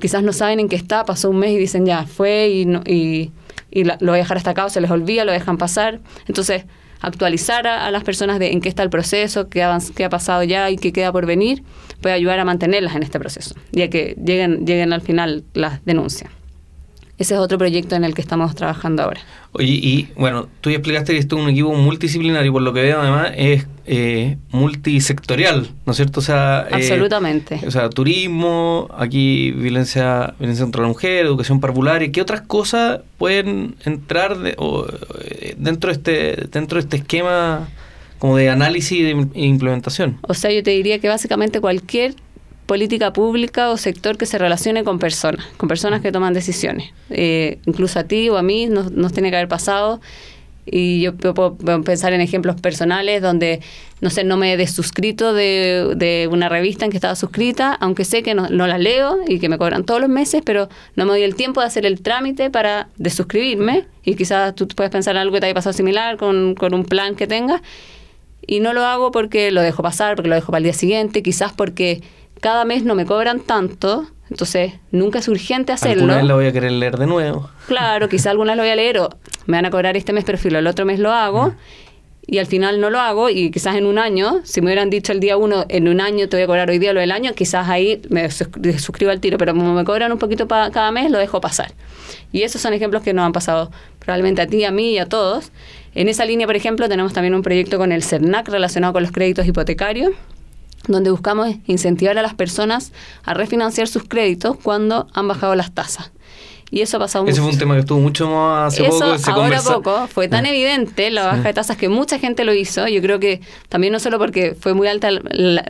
quizás 0.00 0.22
no 0.22 0.32
saben 0.32 0.60
en 0.60 0.68
qué 0.68 0.76
está, 0.76 1.04
pasó 1.04 1.30
un 1.30 1.38
mes 1.38 1.52
y 1.52 1.58
dicen 1.58 1.86
ya, 1.86 2.04
fue 2.04 2.48
y, 2.48 2.66
no, 2.66 2.82
y, 2.84 3.30
lo 3.70 3.96
voy 4.00 4.16
a 4.16 4.22
dejar 4.22 4.36
hasta 4.36 4.50
acá 4.50 4.66
o 4.66 4.68
se 4.68 4.80
les 4.80 4.90
olvida, 4.90 5.24
lo 5.24 5.32
dejan 5.32 5.58
pasar. 5.58 6.00
Entonces, 6.26 6.64
actualizar 7.00 7.66
a, 7.66 7.90
las 7.90 8.04
personas 8.04 8.38
de 8.38 8.52
en 8.52 8.60
qué 8.60 8.68
está 8.68 8.82
el 8.82 8.90
proceso, 8.90 9.48
qué 9.48 9.66
qué 9.94 10.04
ha 10.04 10.10
pasado 10.10 10.42
ya 10.42 10.70
y 10.70 10.76
qué 10.76 10.92
queda 10.92 11.12
por 11.12 11.26
venir, 11.26 11.62
puede 12.00 12.14
ayudar 12.14 12.38
a 12.38 12.44
mantenerlas 12.44 12.94
en 12.96 13.02
este 13.02 13.18
proceso, 13.18 13.54
ya 13.72 13.88
que 13.88 14.16
lleguen, 14.22 14.66
lleguen 14.66 14.92
al 14.92 15.00
final 15.00 15.44
las 15.54 15.84
denuncias. 15.84 16.30
Ese 17.22 17.34
es 17.34 17.40
otro 17.40 17.56
proyecto 17.56 17.94
en 17.94 18.02
el 18.02 18.14
que 18.14 18.20
estamos 18.20 18.52
trabajando 18.56 19.04
ahora. 19.04 19.20
Oye, 19.52 19.68
y 19.70 20.08
bueno, 20.16 20.48
tú 20.60 20.70
ya 20.70 20.78
explicaste 20.78 21.12
que 21.12 21.20
esto 21.20 21.36
es 21.36 21.44
un 21.44 21.50
equipo 21.50 21.72
multidisciplinario, 21.72 22.52
por 22.52 22.62
lo 22.62 22.72
que 22.72 22.82
veo 22.82 23.00
además 23.00 23.30
es 23.36 23.68
eh, 23.86 24.38
multisectorial, 24.50 25.70
¿no 25.86 25.92
es 25.92 25.96
cierto? 25.98 26.18
O 26.18 26.22
sea, 26.24 26.66
eh, 26.68 26.74
Absolutamente. 26.74 27.60
o 27.64 27.70
sea, 27.70 27.88
turismo, 27.90 28.88
aquí 28.98 29.52
violencia, 29.52 30.34
violencia 30.40 30.64
contra 30.64 30.82
la 30.82 30.88
mujer, 30.88 31.26
educación 31.26 31.60
parvularia, 31.60 32.10
¿qué 32.10 32.20
otras 32.20 32.40
cosas 32.40 33.02
pueden 33.18 33.76
entrar 33.84 34.36
eh, 34.44 35.54
dentro, 35.58 35.92
de 35.92 35.96
este, 35.96 36.48
dentro 36.50 36.78
de 36.78 36.80
este 36.80 36.96
esquema 36.96 37.68
como 38.18 38.36
de 38.36 38.50
análisis 38.50 39.14
e 39.32 39.44
implementación? 39.44 40.18
O 40.22 40.34
sea, 40.34 40.50
yo 40.50 40.64
te 40.64 40.72
diría 40.72 40.98
que 40.98 41.06
básicamente 41.06 41.60
cualquier 41.60 42.16
política 42.66 43.12
pública 43.12 43.70
o 43.70 43.76
sector 43.76 44.16
que 44.16 44.26
se 44.26 44.38
relacione 44.38 44.84
con 44.84 44.98
personas, 44.98 45.46
con 45.56 45.68
personas 45.68 46.00
que 46.00 46.12
toman 46.12 46.32
decisiones. 46.32 46.92
Eh, 47.10 47.58
incluso 47.66 47.98
a 47.98 48.04
ti 48.04 48.28
o 48.28 48.36
a 48.36 48.42
mí 48.42 48.66
nos, 48.66 49.12
tiene 49.12 49.30
que 49.30 49.36
haber 49.36 49.48
pasado 49.48 50.00
Y 50.64 51.00
yo 51.00 51.16
puedo 51.16 51.56
pensar 51.82 52.12
en 52.12 52.20
ejemplos 52.20 52.60
personales 52.60 53.20
donde, 53.20 53.60
no 54.00 54.10
sé, 54.10 54.22
no 54.22 54.36
me 54.36 54.52
he 54.52 54.56
desuscrito 54.56 55.34
de, 55.34 55.94
de 55.96 56.28
una 56.30 56.48
revista 56.48 56.84
en 56.84 56.92
que 56.92 56.96
estaba 56.96 57.16
suscrita, 57.16 57.74
aunque 57.74 58.04
sé 58.04 58.22
que 58.22 58.34
no, 58.34 58.48
no, 58.48 58.68
la 58.68 58.78
leo 58.78 59.18
y 59.26 59.40
que 59.40 59.48
me 59.48 59.58
cobran 59.58 59.84
todos 59.84 60.00
los 60.00 60.08
meses, 60.08 60.42
pero 60.44 60.68
no 60.94 61.04
me 61.04 61.10
doy 61.10 61.22
el 61.22 61.34
tiempo 61.34 61.60
de 61.60 61.66
hacer 61.66 61.84
el 61.84 62.00
trámite 62.00 62.48
para 62.48 62.88
desuscribirme. 62.96 63.86
Y 64.04 64.14
quizás 64.14 64.54
tú 64.54 64.68
puedes 64.68 64.92
pensar 64.92 65.16
en 65.16 65.22
algo 65.22 65.34
que 65.34 65.40
te 65.40 65.46
haya 65.46 65.54
pasado 65.54 65.72
similar 65.72 66.16
con, 66.16 66.54
con 66.54 66.74
un 66.74 66.84
plan 66.84 67.16
que 67.16 67.26
tengas. 67.26 67.60
Y 68.46 68.60
no 68.60 68.72
lo 68.72 68.84
hago 68.84 69.10
porque 69.10 69.50
lo 69.50 69.62
dejo 69.62 69.82
pasar, 69.82 70.16
porque 70.16 70.28
lo 70.28 70.34
dejo 70.36 70.52
para 70.52 70.58
el 70.58 70.64
día 70.64 70.72
siguiente, 70.72 71.22
quizás 71.22 71.52
porque 71.52 72.02
cada 72.42 72.66
mes 72.66 72.84
no 72.84 72.94
me 72.94 73.06
cobran 73.06 73.40
tanto 73.40 74.06
entonces, 74.32 74.72
nunca 74.90 75.18
es 75.18 75.28
urgente 75.28 75.72
hacerlo. 75.72 76.04
Alguna 76.04 76.16
vez 76.16 76.24
lo 76.24 76.36
voy 76.36 76.46
a 76.46 76.52
querer 76.52 76.72
leer 76.72 76.96
de 76.96 77.06
nuevo. 77.06 77.50
Claro, 77.66 78.08
quizá 78.08 78.30
alguna 78.30 78.52
vez 78.52 78.56
lo 78.56 78.62
voy 78.62 78.70
a 78.70 78.76
leer 78.76 78.98
o 78.98 79.10
me 79.44 79.58
van 79.58 79.66
a 79.66 79.70
cobrar 79.70 79.94
este 79.98 80.14
mes, 80.14 80.24
pero 80.24 80.38
filo, 80.38 80.58
el 80.58 80.66
otro 80.66 80.86
mes 80.86 80.98
lo 80.98 81.12
hago. 81.12 81.54
Y 82.26 82.38
al 82.38 82.46
final 82.46 82.80
no 82.80 82.88
lo 82.88 82.98
hago 82.98 83.28
y 83.28 83.50
quizás 83.50 83.76
en 83.76 83.84
un 83.84 83.98
año, 83.98 84.40
si 84.44 84.62
me 84.62 84.68
hubieran 84.68 84.88
dicho 84.88 85.12
el 85.12 85.20
día 85.20 85.36
uno, 85.36 85.66
en 85.68 85.86
un 85.86 86.00
año 86.00 86.30
te 86.30 86.36
voy 86.38 86.44
a 86.44 86.46
cobrar 86.46 86.70
hoy 86.70 86.78
día 86.78 86.94
lo 86.94 87.00
del 87.00 87.10
año, 87.10 87.34
quizás 87.34 87.68
ahí 87.68 88.00
me 88.08 88.30
suscribo 88.30 89.10
al 89.10 89.20
tiro, 89.20 89.36
pero 89.36 89.52
como 89.52 89.74
me 89.74 89.84
cobran 89.84 90.12
un 90.12 90.18
poquito 90.18 90.48
para 90.48 90.70
cada 90.70 90.92
mes, 90.92 91.10
lo 91.10 91.18
dejo 91.18 91.42
pasar. 91.42 91.72
Y 92.30 92.42
esos 92.42 92.62
son 92.62 92.72
ejemplos 92.72 93.02
que 93.02 93.12
nos 93.12 93.26
han 93.26 93.32
pasado 93.32 93.70
probablemente 93.98 94.40
a 94.40 94.46
ti, 94.46 94.64
a 94.64 94.70
mí 94.70 94.92
y 94.92 94.98
a 94.98 95.06
todos. 95.06 95.52
En 95.94 96.08
esa 96.08 96.24
línea, 96.24 96.46
por 96.46 96.56
ejemplo, 96.56 96.88
tenemos 96.88 97.12
también 97.12 97.34
un 97.34 97.42
proyecto 97.42 97.76
con 97.76 97.92
el 97.92 98.02
CERNAC 98.02 98.48
relacionado 98.48 98.94
con 98.94 99.02
los 99.02 99.12
créditos 99.12 99.46
hipotecarios, 99.46 100.12
donde 100.88 101.10
buscamos 101.10 101.48
incentivar 101.66 102.18
a 102.18 102.22
las 102.22 102.34
personas 102.34 102.92
a 103.24 103.34
refinanciar 103.34 103.88
sus 103.88 104.04
créditos 104.04 104.56
cuando 104.62 105.06
han 105.14 105.28
bajado 105.28 105.54
las 105.54 105.72
tasas. 105.72 106.12
Y 106.72 106.80
eso 106.80 106.96
ha 106.96 107.00
pasado 107.00 107.26
Ese 107.26 107.42
fue 107.42 107.50
un 107.50 107.58
tema 107.58 107.74
que 107.74 107.80
estuvo 107.80 108.00
mucho 108.00 108.30
más 108.30 108.72
hace 108.72 108.84
poco. 108.84 109.18
Se 109.18 109.30
ahora 109.30 109.60
poco. 109.60 110.08
Fue 110.08 110.26
tan 110.28 110.46
evidente 110.46 111.10
la 111.10 111.26
baja 111.26 111.42
de 111.42 111.52
tasas 111.52 111.76
que 111.76 111.90
mucha 111.90 112.18
gente 112.18 112.44
lo 112.44 112.54
hizo. 112.54 112.88
Yo 112.88 113.02
creo 113.02 113.20
que 113.20 113.42
también 113.68 113.92
no 113.92 114.00
solo 114.00 114.18
porque 114.18 114.56
fue 114.58 114.72
muy 114.72 114.88
alta, 114.88 115.10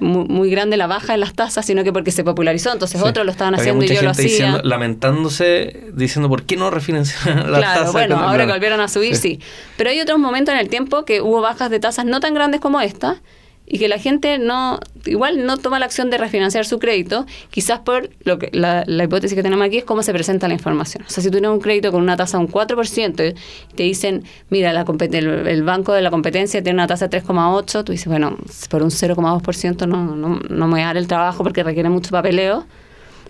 muy, 0.01 0.49
grande 0.49 0.77
la 0.77 0.87
baja 0.87 1.15
de 1.15 1.19
las 1.19 1.35
tasas, 1.35 1.67
sino 1.67 1.83
que 1.83 1.93
porque 1.93 2.13
se 2.13 2.23
popularizó. 2.23 2.73
Entonces 2.73 3.03
otros 3.03 3.27
lo 3.27 3.33
estaban 3.33 3.57
haciendo 3.57 3.85
y 3.85 3.89
yo 3.89 4.01
lo 4.01 4.11
hacía. 4.11 4.61
lamentándose, 4.63 5.89
diciendo 5.93 6.29
por 6.29 6.45
qué 6.45 6.57
no 6.57 6.71
refinanciar 6.71 7.49
las 7.51 7.59
claro, 7.59 7.91
Bueno, 7.91 8.21
ahora 8.21 8.47
que 8.47 8.53
volvieron 8.53 8.79
a 8.79 8.87
subir, 8.87 9.17
sí. 9.17 9.41
Pero 9.77 9.91
hay 9.91 10.01
otros 10.01 10.21
momentos 10.21 10.55
en 10.55 10.61
el 10.61 10.69
tiempo 10.69 11.05
que 11.05 11.21
hubo 11.21 11.41
bajas 11.41 11.69
de 11.69 11.81
tasas 11.81 12.05
no 12.05 12.21
tan 12.21 12.33
grandes 12.33 12.61
como 12.61 12.81
esta 12.81 13.21
y 13.67 13.79
que 13.79 13.89
la 13.89 13.99
gente 13.99 14.39
no 14.39 14.81
igual 15.07 15.47
no 15.47 15.57
toma 15.57 15.79
la 15.79 15.87
acción 15.87 16.11
de 16.11 16.19
refinanciar 16.19 16.65
su 16.65 16.79
crédito, 16.79 17.27
quizás 17.51 17.81
por 17.81 18.11
lo 18.25 18.39
que 18.39 18.51
la, 18.53 18.85
hipótesis 18.87 19.35
que 19.35 19.43
tenemos 19.43 19.67
aquí 19.67 19.79
es 19.79 19.85
cómo 19.85 20.03
se 20.03 20.13
presenta 20.13 20.49
la 20.49 20.55
información. 20.55 21.05
O 21.07 21.11
sea, 21.11 21.23
si 21.23 21.29
tú 21.29 21.39
tienes 21.39 21.51
un 21.51 21.61
crédito 21.61 21.91
con 21.91 22.03
una 22.03 22.17
tasa 22.17 22.39
de 22.39 22.45
un 22.45 22.51
4% 22.51 23.35
y 23.71 23.75
te 23.75 23.83
dicen, 23.83 24.25
mira, 24.51 24.73
la 24.73 24.83
el, 24.83 25.49
el, 25.49 25.63
banco 25.63 25.93
de 25.93 26.03
la 26.03 26.11
competencia 26.11 26.63
tiene 26.63 26.77
una 26.77 26.87
tasa 26.87 27.09
de 27.09 27.23
3,8, 27.23 27.85
tú 27.85 27.93
dices, 27.93 28.09
bueno, 28.09 28.37
por 28.69 28.83
un 28.83 28.91
0,2% 28.91 29.87
no, 29.87 30.17
no, 30.17 30.41
no 30.49 30.67
me 30.67 30.73
voy 30.73 30.81
a 30.83 30.87
dar 30.87 30.97
el 30.97 31.07
trabajo 31.07 31.43
porque 31.43 31.63
requiere 31.63 31.89
mucho 31.89 32.11
papeleo. 32.11 32.67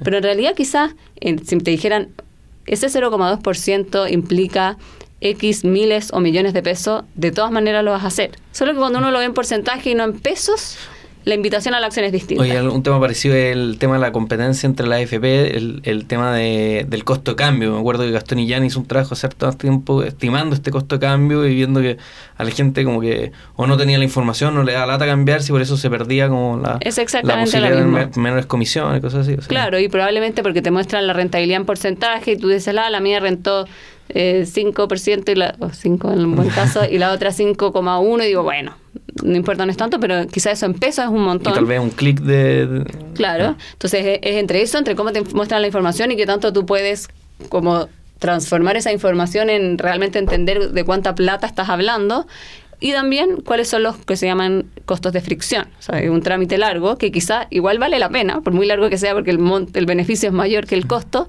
Pero 0.02 0.16
en 0.16 0.22
realidad 0.22 0.54
quizás, 0.56 0.94
si 1.20 1.58
te 1.58 1.70
dijeran, 1.70 2.08
ese 2.66 2.88
0,2% 2.88 4.10
implica 4.10 4.76
X 5.22 5.64
miles 5.64 6.10
o 6.12 6.20
millones 6.20 6.52
de 6.52 6.62
pesos, 6.62 7.04
de 7.14 7.30
todas 7.30 7.50
maneras 7.50 7.84
lo 7.84 7.92
vas 7.92 8.04
a 8.04 8.08
hacer. 8.08 8.32
Solo 8.50 8.72
que 8.72 8.78
cuando 8.78 8.98
uno 8.98 9.10
lo 9.10 9.18
ve 9.18 9.24
en 9.24 9.34
porcentaje 9.34 9.90
y 9.90 9.94
no 9.94 10.04
en 10.04 10.18
pesos, 10.18 10.76
la 11.24 11.34
invitación 11.34 11.74
a 11.74 11.80
la 11.80 11.86
acción 11.86 12.04
es 12.04 12.12
distinta. 12.12 12.42
Oye, 12.42 12.60
un 12.60 12.82
tema 12.82 13.00
parecido 13.00 13.36
es 13.36 13.52
el 13.52 13.78
tema 13.78 13.94
de 13.94 14.00
la 14.00 14.10
competencia 14.10 14.66
entre 14.66 14.88
la 14.88 14.96
AFP, 14.96 15.56
el, 15.56 16.04
tema 16.06 16.34
de, 16.34 16.84
del 16.88 17.04
costo 17.04 17.32
de 17.32 17.36
cambio. 17.36 17.72
Me 17.72 17.78
acuerdo 17.78 18.02
que 18.02 18.10
Gastón 18.10 18.40
Illán 18.40 18.64
hizo 18.64 18.80
un 18.80 18.86
trabajo 18.86 19.14
hace 19.14 19.28
todo 19.28 19.52
tiempo 19.52 20.02
estimando 20.02 20.56
este 20.56 20.72
costo 20.72 20.96
de 20.96 21.00
cambio 21.00 21.46
y 21.46 21.54
viendo 21.54 21.80
que 21.80 21.96
a 22.36 22.44
la 22.44 22.50
gente 22.50 22.84
como 22.84 23.00
que 23.00 23.30
o 23.54 23.66
no 23.66 23.76
tenía 23.76 23.98
la 23.98 24.04
información, 24.04 24.54
no 24.54 24.64
le 24.64 24.72
da 24.72 24.84
lata 24.84 25.06
cambiarse 25.06 25.48
y 25.48 25.52
por 25.52 25.62
eso 25.62 25.76
se 25.76 25.88
perdía 25.90 26.28
como 26.28 26.56
la, 26.56 26.78
es 26.80 26.98
exactamente 26.98 27.60
la 27.60 27.68
posibilidad 27.68 28.08
de 28.08 28.20
menores 28.20 28.46
comisiones 28.46 28.98
y 28.98 29.00
cosas 29.00 29.28
así. 29.28 29.36
claro, 29.46 29.78
y 29.78 29.88
probablemente 29.88 30.42
porque 30.42 30.60
te 30.60 30.72
muestran 30.72 31.06
la 31.06 31.12
rentabilidad 31.12 31.60
en 31.60 31.66
porcentaje 31.66 32.32
y 32.32 32.36
tú 32.36 32.48
dices, 32.48 32.74
la, 32.74 32.90
la 32.90 32.98
mía 32.98 33.20
rentó 33.20 33.66
eh, 34.08 34.44
5% 34.46 35.28
y 35.30 35.34
la, 35.34 35.54
o 35.58 35.70
5 35.70 36.12
en 36.12 36.24
un 36.24 36.36
buen 36.36 36.48
caso, 36.50 36.84
y 36.88 36.98
la 36.98 37.12
otra 37.12 37.30
5,1 37.30 38.22
y 38.22 38.26
digo, 38.26 38.42
bueno, 38.42 38.76
no 39.22 39.36
importa, 39.36 39.64
no 39.64 39.70
es 39.70 39.76
tanto, 39.76 40.00
pero 40.00 40.26
quizás 40.26 40.54
eso 40.54 40.66
en 40.66 40.74
pesos 40.74 41.04
es 41.04 41.10
un 41.10 41.22
montón. 41.22 41.52
Y 41.52 41.56
tal 41.56 41.64
vez 41.64 41.80
un 41.80 41.90
clic 41.90 42.20
de, 42.20 42.84
Claro, 43.14 43.56
entonces 43.72 44.20
es, 44.22 44.36
entre 44.36 44.62
eso, 44.62 44.78
entre 44.78 44.94
cómo 44.94 45.12
te 45.12 45.22
muestran 45.34 45.60
la 45.60 45.68
información 45.68 46.10
y 46.12 46.16
qué 46.16 46.26
tanto 46.26 46.52
tú 46.52 46.66
puedes 46.66 47.08
como 47.48 47.88
transformar 48.18 48.76
esa 48.76 48.92
información 48.92 49.50
en 49.50 49.78
realmente 49.78 50.18
entender 50.18 50.70
de 50.70 50.84
cuánta 50.84 51.14
plata 51.14 51.46
estás 51.46 51.68
hablando 51.68 52.26
y 52.78 52.92
también 52.92 53.40
cuáles 53.40 53.68
son 53.68 53.84
los 53.84 53.96
que 53.96 54.16
se 54.16 54.26
llaman 54.26 54.66
costos 54.86 55.12
de 55.12 55.20
fricción. 55.20 55.68
O 55.78 55.82
sea, 55.82 56.10
un 56.10 56.20
trámite 56.20 56.58
largo 56.58 56.98
que 56.98 57.12
quizá 57.12 57.46
igual 57.50 57.78
vale 57.78 57.98
la 57.98 58.08
pena, 58.08 58.40
por 58.40 58.52
muy 58.52 58.66
largo 58.66 58.88
que 58.90 58.98
sea, 58.98 59.14
porque 59.14 59.30
el, 59.30 59.40
el 59.74 59.86
beneficio 59.86 60.28
es 60.28 60.34
mayor 60.34 60.66
que 60.66 60.74
el 60.74 60.86
costo, 60.86 61.28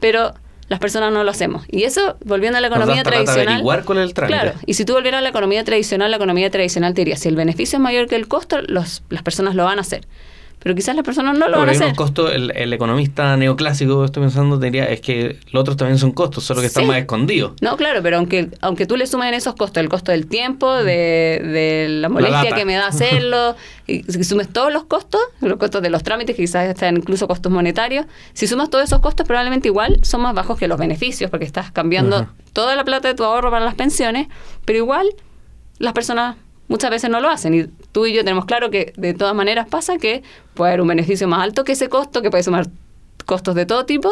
pero 0.00 0.34
las 0.72 0.80
personas 0.80 1.12
no 1.12 1.22
lo 1.22 1.30
hacemos. 1.30 1.66
Y 1.70 1.82
eso, 1.82 2.16
volviendo 2.24 2.56
a 2.56 2.62
la 2.62 2.68
economía 2.68 3.02
tradicional. 3.02 3.62
con 3.84 3.98
el 3.98 4.14
Claro, 4.14 4.54
y 4.64 4.72
si 4.72 4.86
tú 4.86 4.94
volvieras 4.94 5.18
a 5.18 5.22
la 5.22 5.28
economía 5.28 5.62
tradicional, 5.64 6.10
la 6.10 6.16
economía 6.16 6.50
tradicional 6.50 6.94
te 6.94 7.02
diría, 7.02 7.16
si 7.18 7.28
el 7.28 7.36
beneficio 7.36 7.76
es 7.76 7.82
mayor 7.82 8.06
que 8.06 8.16
el 8.16 8.26
costo, 8.26 8.62
los, 8.62 9.02
las 9.10 9.22
personas 9.22 9.54
lo 9.54 9.64
van 9.64 9.76
a 9.76 9.82
hacer 9.82 10.06
pero 10.62 10.74
quizás 10.74 10.94
las 10.94 11.04
personas 11.04 11.36
no 11.36 11.48
lo 11.48 11.58
van 11.58 11.68
a 11.68 11.72
hacer. 11.72 11.94
costo, 11.94 12.30
el, 12.30 12.52
el, 12.54 12.72
economista 12.72 13.36
neoclásico, 13.36 14.04
estoy 14.04 14.22
pensando, 14.22 14.58
diría, 14.58 14.84
es 14.84 15.00
que 15.00 15.40
los 15.50 15.60
otros 15.62 15.76
también 15.76 15.98
son 15.98 16.12
costos, 16.12 16.44
solo 16.44 16.60
que 16.60 16.68
están 16.68 16.86
más 16.86 16.98
escondidos. 16.98 17.52
No, 17.60 17.76
claro, 17.76 18.00
pero 18.02 18.18
aunque, 18.18 18.50
aunque 18.60 18.86
tú 18.86 18.96
le 18.96 19.06
sumes 19.06 19.28
en 19.28 19.34
esos 19.34 19.54
costos, 19.54 19.82
el 19.82 19.88
costo 19.88 20.12
del 20.12 20.26
tiempo, 20.26 20.72
de, 20.74 21.42
de 21.42 21.86
la 21.88 22.08
molestia 22.08 22.54
que 22.54 22.64
me 22.64 22.74
da 22.74 22.86
hacerlo, 22.86 23.56
y 23.86 24.02
si 24.04 24.24
sumes 24.24 24.48
todos 24.48 24.72
los 24.72 24.84
costos, 24.84 25.20
los 25.40 25.58
costos 25.58 25.82
de 25.82 25.90
los 25.90 26.02
trámites, 26.02 26.36
que 26.36 26.42
quizás 26.42 26.68
están 26.68 26.96
incluso 26.96 27.26
costos 27.26 27.50
monetarios, 27.50 28.06
si 28.32 28.46
sumas 28.46 28.70
todos 28.70 28.84
esos 28.84 29.00
costos, 29.00 29.26
probablemente 29.26 29.68
igual 29.68 29.98
son 30.02 30.22
más 30.22 30.34
bajos 30.34 30.58
que 30.58 30.68
los 30.68 30.78
beneficios, 30.78 31.30
porque 31.30 31.44
estás 31.44 31.72
cambiando 31.72 32.28
toda 32.52 32.76
la 32.76 32.84
plata 32.84 33.08
de 33.08 33.14
tu 33.14 33.24
ahorro 33.24 33.50
para 33.50 33.64
las 33.64 33.74
pensiones, 33.74 34.28
pero 34.64 34.78
igual 34.78 35.08
las 35.78 35.92
personas 35.92 36.36
muchas 36.72 36.90
veces 36.90 37.10
no 37.10 37.20
lo 37.20 37.28
hacen. 37.28 37.52
Y 37.52 37.66
tú 37.92 38.06
y 38.06 38.14
yo 38.14 38.24
tenemos 38.24 38.46
claro 38.46 38.70
que 38.70 38.94
de 38.96 39.12
todas 39.12 39.34
maneras 39.34 39.66
pasa 39.68 39.98
que 39.98 40.22
puede 40.54 40.70
haber 40.70 40.80
un 40.80 40.88
beneficio 40.88 41.28
más 41.28 41.42
alto 41.42 41.64
que 41.64 41.72
ese 41.72 41.90
costo, 41.90 42.22
que 42.22 42.30
puede 42.30 42.42
sumar 42.42 42.66
costos 43.26 43.54
de 43.54 43.66
todo 43.66 43.84
tipo, 43.84 44.10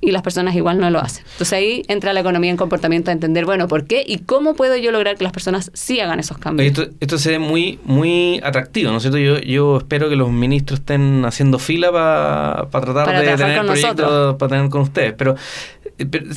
y 0.00 0.12
las 0.12 0.22
personas 0.22 0.54
igual 0.54 0.78
no 0.78 0.88
lo 0.90 1.00
hacen. 1.00 1.24
Entonces 1.32 1.52
ahí 1.52 1.82
entra 1.88 2.12
la 2.12 2.20
economía 2.20 2.50
en 2.50 2.56
comportamiento 2.56 3.10
a 3.10 3.12
entender, 3.12 3.44
bueno, 3.44 3.66
¿por 3.66 3.86
qué 3.86 4.04
y 4.06 4.18
cómo 4.18 4.54
puedo 4.54 4.76
yo 4.76 4.92
lograr 4.92 5.16
que 5.16 5.24
las 5.24 5.32
personas 5.32 5.72
sí 5.74 5.98
hagan 5.98 6.20
esos 6.20 6.38
cambios? 6.38 6.68
Esto, 6.68 6.94
esto 7.00 7.18
se 7.18 7.30
ve 7.30 7.38
muy, 7.40 7.80
muy 7.84 8.40
atractivo, 8.44 8.92
¿no 8.92 8.98
es 8.98 9.02
cierto? 9.02 9.18
Yo, 9.18 9.38
yo 9.40 9.78
espero 9.78 10.08
que 10.08 10.16
los 10.16 10.30
ministros 10.30 10.80
estén 10.80 11.24
haciendo 11.24 11.58
fila 11.58 11.90
para 11.90 12.68
tratar 12.70 13.20
de 13.20 13.36
tener 13.36 13.58
el 13.58 13.66
proyecto 13.66 14.38
para 14.38 14.48
tener 14.50 14.70
con 14.70 14.82
ustedes. 14.82 15.14
pero, 15.14 15.34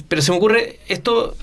pero 0.08 0.22
se 0.22 0.32
me 0.32 0.38
ocurre, 0.38 0.80
esto 0.88 1.36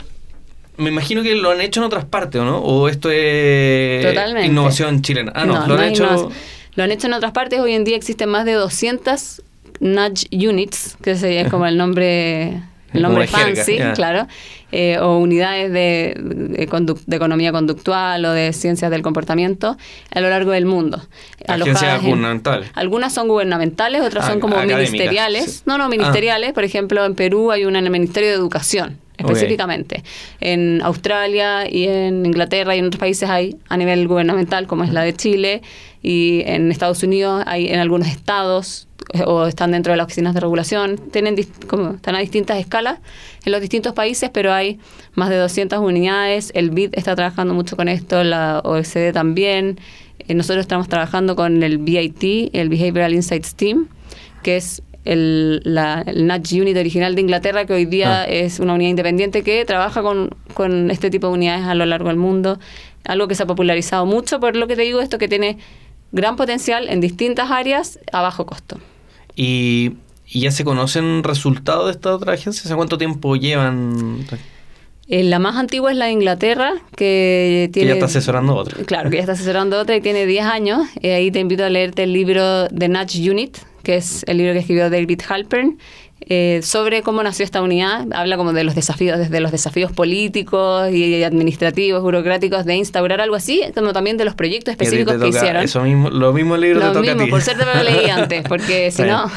me 0.77 0.91
imagino 0.91 1.23
que 1.23 1.35
lo 1.35 1.51
han 1.51 1.61
hecho 1.61 1.81
en 1.81 1.87
otras 1.87 2.05
partes, 2.05 2.43
¿no? 2.43 2.59
¿O 2.59 2.89
esto 2.89 3.11
es 3.11 4.07
innovación 4.45 5.03
chilena? 5.03 5.33
Ah, 5.35 5.45
no, 5.45 5.67
lo 5.67 5.75
han 5.75 5.85
hecho... 5.85 6.31
Lo 6.77 6.83
han 6.83 6.91
hecho 6.91 7.07
en 7.07 7.13
otras 7.13 7.33
partes. 7.33 7.61
Hoy 7.61 7.73
en 7.73 7.85
día 7.85 7.97
existen 7.97 8.29
más 8.29 8.45
de 8.45 8.55
200 8.55 9.43
nudge 9.81 10.27
units, 10.33 10.97
que 11.03 11.13
es 11.13 11.49
como 11.49 11.67
el 11.67 11.77
nombre 11.77 12.63
el 12.93 13.03
nombre 13.03 13.27
fancy, 13.27 13.79
claro, 13.95 14.27
eh, 14.73 14.99
o 14.99 15.19
unidades 15.19 15.73
de, 15.73 16.17
de, 16.17 17.17
economía 17.17 17.53
conductual 17.53 18.25
o 18.25 18.33
de 18.33 18.53
ciencias 18.53 18.91
del 18.91 19.03
comportamiento 19.03 19.77
a 20.13 20.21
lo 20.21 20.31
largo 20.31 20.53
del 20.53 20.67
mundo. 20.67 21.01
Agencias 21.47 22.03
gubernamentales. 22.03 22.71
Algunas 22.75 23.13
son 23.13 23.29
gubernamentales, 23.29 24.03
otras 24.03 24.27
son 24.27 24.41
como 24.41 24.61
ministeriales. 24.61 25.63
No, 25.67 25.79
no, 25.79 25.89
ministeriales. 25.89 26.51
Ah. 26.51 26.55
Por 26.55 26.65
ejemplo, 26.65 27.05
en 27.05 27.15
Perú 27.15 27.53
hay 27.53 27.65
una 27.65 27.79
en 27.79 27.87
el 27.87 27.93
Ministerio 27.93 28.31
de 28.31 28.35
Educación 28.35 29.04
específicamente. 29.19 30.03
En 30.41 30.81
Australia 30.83 31.71
y 31.71 31.85
en 31.85 32.27
Inglaterra 32.27 32.75
y 32.75 32.79
en 32.79 32.87
otros 32.87 33.01
países 33.01 33.29
hay 33.29 33.57
a 33.69 33.77
nivel 33.77 34.07
gubernamental, 34.09 34.67
como 34.67 34.85
es 34.85 34.93
la 34.93 35.03
de 35.03 35.15
Chile, 35.15 35.63
y 36.03 36.43
en 36.47 36.71
Estados 36.71 37.03
Unidos 37.03 37.43
hay 37.47 37.69
en 37.69 37.79
algunos 37.79 38.09
estados 38.09 38.89
eh, 39.13 39.23
o 39.27 39.47
están 39.47 39.71
dentro 39.71 39.93
de 39.93 39.97
las 39.97 40.07
oficinas 40.07 40.35
de 40.35 40.41
regulación, 40.41 40.99
tienen 40.99 41.37
como, 41.67 41.93
están 41.93 42.15
a 42.15 42.21
distintas 42.21 42.59
escalas 42.59 42.99
en 43.45 43.53
los 43.53 43.61
distintos 43.61 43.93
países, 43.93 44.31
pero 44.33 44.53
hay 44.53 44.79
más 45.15 45.31
de 45.31 45.37
200 45.37 45.79
unidades, 45.79 46.53
el 46.55 46.71
BID 46.71 46.91
está 46.93 47.15
trabajando 47.15 47.55
mucho 47.55 47.77
con 47.77 47.89
esto, 47.89 48.25
la 48.25 48.61
OECD 48.65 49.13
también, 49.13 49.79
eh, 50.21 50.35
nosotros 50.35 50.63
estamos 50.63 50.89
trabajando 50.89 51.37
con 51.37 51.63
el 51.63 51.79
BIT, 51.79 52.51
el 52.55 52.69
Behavioral 52.69 53.15
Insights 53.15 53.55
Team, 53.55 53.89
que 54.43 54.57
es 54.57 54.83
el, 55.05 55.61
la, 55.65 56.03
el 56.07 56.27
Nudge 56.27 56.61
Unit 56.61 56.77
original 56.77 57.15
de 57.15 57.21
Inglaterra, 57.21 57.67
que 57.67 57.73
hoy 57.75 57.85
día 57.85 58.23
ah. 58.23 58.25
es 58.25 58.61
una 58.61 58.75
unidad 58.75 58.91
independiente 58.91 59.43
que 59.43 59.65
trabaja 59.65 60.03
con, 60.03 60.31
con 60.55 60.91
este 60.91 61.11
tipo 61.11 61.29
de 61.29 61.35
unidades 61.35 61.67
a 61.67 61.75
lo 61.75 61.87
largo 61.87 62.09
del 62.09 62.17
mundo. 62.17 62.59
Algo 63.05 63.29
que 63.29 63.35
se 63.35 63.43
ha 63.43 63.47
popularizado 63.47 64.07
mucho, 64.07 64.41
por 64.41 64.57
lo 64.57 64.67
que 64.67 64.77
te 64.77 64.83
digo, 64.83 65.01
esto 65.01 65.19
que 65.19 65.29
tiene 65.29 65.59
gran 66.13 66.37
potencial 66.37 66.89
en 66.89 67.01
distintas 67.01 67.51
áreas 67.51 67.99
a 68.13 68.23
bajo 68.23 68.47
costo. 68.47 68.79
¿Y, 69.37 69.95
ya 70.27 70.51
se 70.51 70.65
conocen 70.65 71.23
resultados 71.23 71.87
de 71.87 71.93
esta 71.93 72.15
otra 72.15 72.33
agencia? 72.33 72.63
¿Hace 72.65 72.75
cuánto 72.75 72.97
tiempo 72.97 73.37
llevan? 73.37 74.25
Eh, 75.07 75.23
la 75.23 75.39
más 75.39 75.57
antigua 75.57 75.91
es 75.91 75.99
la 75.99 76.07
de 76.07 76.13
Inglaterra, 76.13 76.73
que 76.97 77.69
tiene... 77.73 77.89
Que 77.89 77.89
ya 77.89 77.95
está 77.95 78.07
asesorando 78.07 78.55
otra. 78.55 78.83
Claro, 78.85 79.11
que 79.11 79.17
ya 79.17 79.23
está 79.23 79.33
asesorando 79.33 79.79
otra 79.79 79.97
y 79.97 80.01
tiene 80.01 80.25
10 80.25 80.47
años. 80.47 80.89
Eh, 81.03 81.15
ahí 81.15 81.31
te 81.31 81.41
invito 81.41 81.65
a 81.65 81.69
leerte 81.69 82.05
el 82.05 82.13
libro 82.13 82.69
The 82.69 82.89
Nudge 82.89 83.31
Unit, 83.31 83.59
que 83.85 83.97
es 83.97 84.25
el 84.27 84.39
libro 84.39 84.53
que 84.53 84.59
escribió 84.59 84.91
David 84.91 85.21
Halpern, 85.29 85.79
eh, 86.27 86.61
sobre 86.63 87.03
cómo 87.03 87.23
nació 87.23 87.45
esta 87.45 87.61
unidad. 87.61 88.07
Habla 88.13 88.37
como 88.37 88.53
de 88.53 88.65
los 88.65 88.75
desafíos, 88.75 89.19
desde 89.19 89.41
los 89.41 89.53
desafíos 89.53 89.93
políticos 89.93 90.91
y 90.91 91.23
administrativos, 91.23 92.03
burocráticos 92.03 92.65
de 92.65 92.77
instaurar 92.77 93.21
algo 93.21 93.37
así, 93.37 93.63
como 93.75 93.93
también 93.93 94.17
de 94.17 94.25
los 94.25 94.35
proyectos 94.35 94.73
específicos 94.73 95.17
que 95.21 95.29
hicieron. 95.29 95.63
Eso 95.63 95.83
mismo, 95.83 96.11
lo 96.11 96.33
mismo 96.33 96.57
libro 96.57 96.81
lo 96.81 96.87
te 96.89 96.93
toca 96.95 97.01
mismo, 97.09 97.23
a 97.23 97.25
ti. 97.25 97.31
Por 97.31 97.43
suerte 97.43 97.65
me 97.67 97.75
lo 97.75 97.83
leí 97.83 98.09
antes, 98.09 98.43
porque 98.49 98.91
si 98.93 99.03
no 99.03 99.31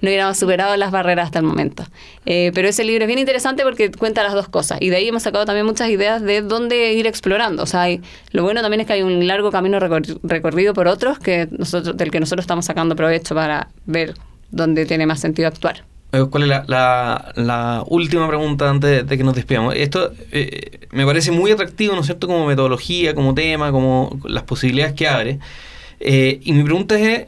no 0.00 0.08
hubiéramos 0.08 0.38
superado 0.38 0.76
las 0.76 0.90
barreras 0.90 1.26
hasta 1.26 1.38
el 1.38 1.44
momento. 1.44 1.84
Eh, 2.26 2.52
pero 2.54 2.68
ese 2.68 2.84
libro 2.84 3.04
es 3.04 3.06
bien 3.06 3.18
interesante 3.18 3.62
porque 3.62 3.90
cuenta 3.90 4.22
las 4.22 4.32
dos 4.32 4.48
cosas. 4.48 4.78
Y 4.80 4.88
de 4.90 4.96
ahí 4.96 5.08
hemos 5.08 5.22
sacado 5.22 5.44
también 5.44 5.66
muchas 5.66 5.88
ideas 5.90 6.22
de 6.22 6.42
dónde 6.42 6.92
ir 6.92 7.06
explorando. 7.06 7.62
O 7.62 7.66
sea, 7.66 7.86
lo 8.32 8.42
bueno 8.42 8.62
también 8.62 8.80
es 8.80 8.86
que 8.86 8.94
hay 8.94 9.02
un 9.02 9.26
largo 9.26 9.50
camino 9.50 9.78
recorrido 9.78 10.74
por 10.74 10.88
otros 10.88 11.18
que 11.18 11.48
nosotros, 11.50 11.96
del 11.96 12.10
que 12.10 12.20
nosotros 12.20 12.44
estamos 12.44 12.64
sacando 12.64 12.96
provecho 12.96 13.34
para 13.34 13.68
ver 13.86 14.14
dónde 14.50 14.86
tiene 14.86 15.06
más 15.06 15.20
sentido 15.20 15.48
actuar. 15.48 15.84
Eh, 16.12 16.24
¿Cuál 16.28 16.44
es 16.44 16.48
la, 16.66 17.84
última 17.86 18.26
pregunta 18.26 18.68
antes 18.68 19.06
de 19.06 19.16
que 19.16 19.22
nos 19.22 19.34
despidamos? 19.34 19.74
Esto 19.76 20.12
eh, 20.32 20.88
me 20.90 21.06
parece 21.06 21.30
muy 21.30 21.52
atractivo, 21.52 21.94
¿no 21.94 22.00
es 22.00 22.06
cierto?, 22.06 22.26
como 22.26 22.46
metodología, 22.46 23.14
como 23.14 23.34
tema, 23.34 23.70
como 23.70 24.18
las 24.24 24.42
posibilidades 24.42 24.94
que 24.94 25.06
abre. 25.06 25.38
y 26.00 26.52
mi 26.52 26.64
pregunta 26.64 26.98
es, 26.98 27.26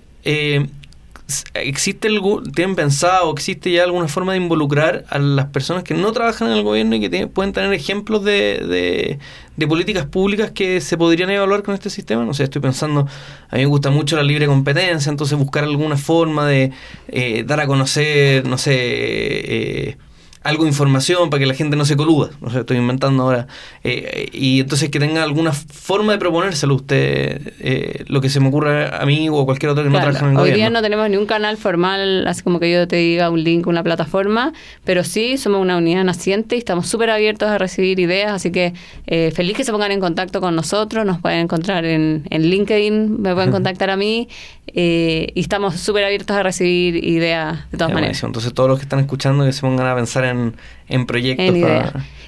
¿existe 1.55 2.09
algo, 2.09 2.43
tienen 2.43 2.77
pensado, 2.77 3.33
existe 3.33 3.71
ya 3.71 3.85
alguna 3.85 4.09
forma 4.09 4.33
de 4.33 4.39
involucrar 4.39 5.05
a 5.09 5.19
las 5.19 5.47
personas 5.47 5.85
que 5.85 5.95
no 5.95 6.13
trabajan 6.13 6.51
en 6.51 6.57
el 6.57 6.63
gobierno 6.63 6.97
y 6.97 7.09
que 7.09 7.27
pueden 7.27 7.53
tener 7.53 7.73
ejemplos 7.73 8.25
de, 8.25 9.19
de, 9.57 9.67
políticas 9.67 10.07
públicas 10.07 10.51
que 10.51 10.81
se 10.81 10.97
podrían 10.97 11.31
evaluar 11.31 11.63
con 11.63 11.75
este 11.75 11.91
sistema? 11.91 12.25
No 12.25 12.35
sé, 12.35 12.45
estoy 12.45 12.61
pensando, 12.61 13.07
a 13.49 13.57
mí 13.57 13.63
me 13.63 13.67
gusta 13.67 13.91
mucho 13.91 14.17
la 14.17 14.23
libre 14.23 14.47
competencia, 14.47 15.11
entonces 15.11 15.39
buscar 15.39 15.65
alguna 15.65 15.97
forma 15.97 16.47
de 16.47 16.73
eh, 17.09 17.45
dar 17.47 17.61
a 17.61 17.67
conocer, 17.67 18.47
no 18.47 18.59
sé, 18.59 18.75
eh, 18.75 19.97
algo 20.43 20.65
de 20.65 20.71
información 20.71 21.31
para 21.31 21.41
que 21.41 21.47
la 21.47 21.55
gente 21.55 21.77
no 21.77 21.85
se 21.85 21.97
coluda. 21.97 22.31
No 22.41 22.51
sé, 22.51 22.61
estoy 22.61 22.77
inventando 22.77 23.23
ahora. 23.23 23.47
Eh, 23.85 24.29
y 24.33 24.61
entonces 24.61 24.91
que 24.91 24.99
tenga 24.99 25.23
alguna 25.23 25.53
forma 25.53 26.13
de 26.13 26.19
proponérselo 26.19 26.75
usted, 26.75 27.53
eh, 27.61 28.05
lo 28.09 28.21
que 28.21 28.29
se 28.29 28.41
me 28.41 28.49
ocurra 28.49 28.99
a 28.99 29.07
mí 29.07 29.29
o 29.29 29.41
a 29.41 29.45
cualquier 29.45 29.71
otro 29.71 29.85
que 29.85 29.91
no 29.91 30.01
trabaje 30.01 30.25
en 30.25 30.33
el 30.33 30.37
Hoy 30.37 30.53
día 30.53 30.71
no 30.71 30.83
tenemos 30.83 31.09
ni 31.09 31.17
un 31.17 31.27
canal 31.27 31.57
formal, 31.57 32.27
así 32.27 32.43
como 32.43 32.59
que 32.61 32.73
yo 32.73 32.89
te 32.89 32.97
diga 32.97 33.31
un 33.31 33.43
link, 33.43 33.67
una 33.67 33.83
plataforma, 33.83 34.53
pero 34.85 35.05
sí 35.05 35.39
somos 35.39 35.61
una 35.61 35.77
unidad 35.77 36.05
naciente 36.05 36.57
y 36.57 36.59
estamos 36.59 36.89
súper 36.89 37.11
abiertos 37.11 37.49
a 37.49 37.59
recibir 37.59 38.01
ideas, 38.01 38.33
así 38.33 38.51
que 38.51 38.75
eh, 39.07 39.33
feliz 39.35 39.57
que 39.57 39.65
se 39.65 39.73
pongan 39.73 39.93
en 39.93 40.01
contacto 40.01 40.41
con 40.41 40.57
nosotros, 40.57 41.05
nos 41.07 41.21
pueden 41.21 41.41
encontrar 41.41 41.85
en, 41.85 42.25
en 42.31 42.43
LinkedIn, 42.43 43.23
me 43.23 43.35
pueden 43.35 43.51
contactar 43.51 43.91
a 43.91 43.97
mí 43.97 44.29
y 44.75 45.41
estamos 45.41 45.77
súper 45.77 46.05
abiertos 46.05 46.35
a 46.35 46.43
recibir 46.43 47.05
ideas 47.05 47.71
de 47.71 47.79
todas 47.79 47.93
maneras. 47.93 48.23
Entonces 48.23 48.55
todos 48.55 48.71
los 48.71 48.79
que 48.79 48.85
están 48.85 49.01
escuchando 49.01 49.45
que 49.45 49.53
se 49.53 49.61
pongan 49.61 49.87
a 49.87 49.95
pensar 49.95 50.25
en 50.25 50.32
en, 50.89 51.07
proyectos. 51.07 51.55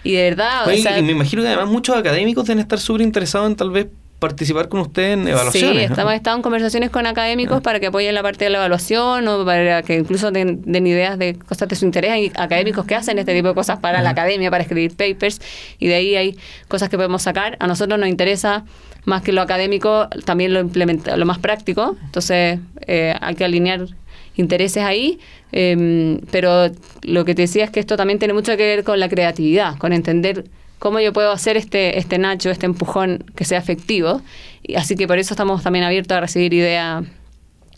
Y 0.03 0.13
de 0.13 0.23
verdad... 0.31 0.67
me 1.03 1.13
imagino 1.13 1.43
que 1.43 1.49
además 1.49 1.69
muchos 1.69 1.97
académicos 1.97 2.47
deben 2.47 2.61
estar 2.61 2.79
súper 2.79 3.03
interesados 3.03 3.49
en 3.49 3.57
tal 3.57 3.71
vez 3.71 3.87
participar 4.25 4.71
con 4.71 4.81
usted 4.81 5.13
en 5.13 5.29
evaluaciones. 5.29 5.77
Sí, 5.77 5.85
estamos, 5.85 6.15
estado 6.15 6.37
en 6.37 6.43
conversaciones 6.43 6.89
con 6.89 7.07
académicos 7.07 7.59
ah. 7.59 7.63
para 7.63 7.79
que 7.79 7.89
apoyen 7.89 8.15
la 8.15 8.23
parte 8.23 8.45
de 8.45 8.51
la 8.51 8.59
evaluación 8.59 9.29
o 9.29 9.45
para 9.45 9.83
que 9.83 9.97
incluso 9.97 10.31
den, 10.31 10.63
ideas 10.87 11.19
de 11.19 11.35
cosas 11.35 11.69
de 11.69 11.77
su 11.77 11.85
interés. 11.85 12.11
Hay 12.13 12.33
académicos 12.35 12.87
que 12.87 12.95
hacen 12.95 13.19
este 13.19 13.35
tipo 13.35 13.49
de 13.49 13.55
cosas 13.55 13.81
para 13.81 14.01
la 14.01 14.11
academia, 14.11 14.51
para 14.51 14.63
escribir 14.63 14.97
papers, 14.97 15.43
y 15.79 15.89
de 15.89 15.95
ahí 15.95 16.17
hay 16.17 16.39
cosas 16.69 16.89
que 16.89 16.97
podemos 16.97 17.21
sacar. 17.21 17.57
A 17.61 17.67
nosotros 17.67 17.99
nos 18.01 18.09
interesa 18.09 18.65
más 19.05 19.21
que 19.21 19.33
lo 19.33 19.43
académico, 19.43 20.09
también 20.25 20.55
lo 20.55 20.61
implementa, 20.61 21.19
lo 21.19 21.27
más 21.27 21.39
práctico. 21.39 21.97
Entonces, 22.05 22.61
eh, 22.87 23.15
hay 23.21 23.35
que 23.35 23.45
alinear 23.45 23.89
intereses 24.37 24.83
ahí, 24.83 25.19
em, 25.53 26.21
pero 26.31 26.71
lo 27.03 27.25
que 27.25 27.35
te 27.35 27.43
decía 27.43 27.65
es 27.65 27.71
que 27.71 27.81
esto 27.81 27.97
también 27.97 28.19
tiene 28.19 28.35
mucho 28.35 28.57
que 28.57 28.65
ver 28.65 28.85
con 28.85 28.99
la 29.01 29.09
creatividad, 29.09 29.77
con 29.79 29.93
entender 29.93 30.45
cómo 30.79 31.01
yo 31.01 31.13
puedo 31.13 31.31
hacer 31.31 31.57
este, 31.57 31.99
este 31.99 32.19
nacho, 32.19 32.51
este 32.51 32.67
empujón 32.67 33.25
que 33.35 33.45
sea 33.45 33.59
efectivo. 33.59 34.21
Y 34.63 34.75
así 34.75 34.97
que 34.97 35.07
por 35.07 35.19
eso 35.19 35.35
estamos 35.35 35.63
también 35.63 35.85
abiertos 35.85 36.17
a 36.17 36.21
recibir 36.21 36.53
ideas 36.53 37.05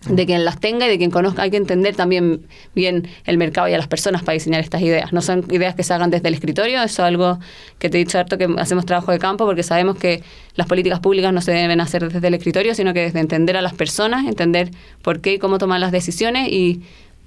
de 0.08 0.26
quien 0.26 0.44
las 0.44 0.60
tenga 0.60 0.86
y 0.86 0.88
de 0.88 0.98
quien 0.98 1.10
conozca. 1.10 1.42
Hay 1.42 1.50
que 1.50 1.56
entender 1.56 1.96
también 1.96 2.46
bien 2.74 3.08
el 3.24 3.38
mercado 3.38 3.68
y 3.68 3.74
a 3.74 3.78
las 3.78 3.88
personas 3.88 4.22
para 4.22 4.34
diseñar 4.34 4.60
estas 4.60 4.82
ideas. 4.82 5.12
No 5.12 5.22
son 5.22 5.44
ideas 5.50 5.74
que 5.74 5.82
se 5.82 5.92
hagan 5.94 6.10
desde 6.10 6.28
el 6.28 6.34
escritorio, 6.34 6.82
eso 6.82 6.84
es 6.84 7.00
algo 7.00 7.38
que 7.78 7.90
te 7.90 7.98
he 7.98 8.04
dicho 8.04 8.18
harto 8.18 8.38
que 8.38 8.48
hacemos 8.58 8.86
trabajo 8.86 9.12
de 9.12 9.18
campo 9.18 9.46
porque 9.46 9.62
sabemos 9.62 9.96
que 9.96 10.22
las 10.54 10.66
políticas 10.66 11.00
públicas 11.00 11.32
no 11.32 11.40
se 11.40 11.52
deben 11.52 11.80
hacer 11.80 12.10
desde 12.10 12.26
el 12.26 12.34
escritorio, 12.34 12.74
sino 12.74 12.94
que 12.94 13.00
desde 13.00 13.20
entender 13.20 13.56
a 13.56 13.62
las 13.62 13.74
personas, 13.74 14.26
entender 14.26 14.70
por 15.02 15.20
qué 15.20 15.34
y 15.34 15.38
cómo 15.38 15.58
toman 15.58 15.80
las 15.80 15.92
decisiones 15.92 16.48
y 16.48 16.82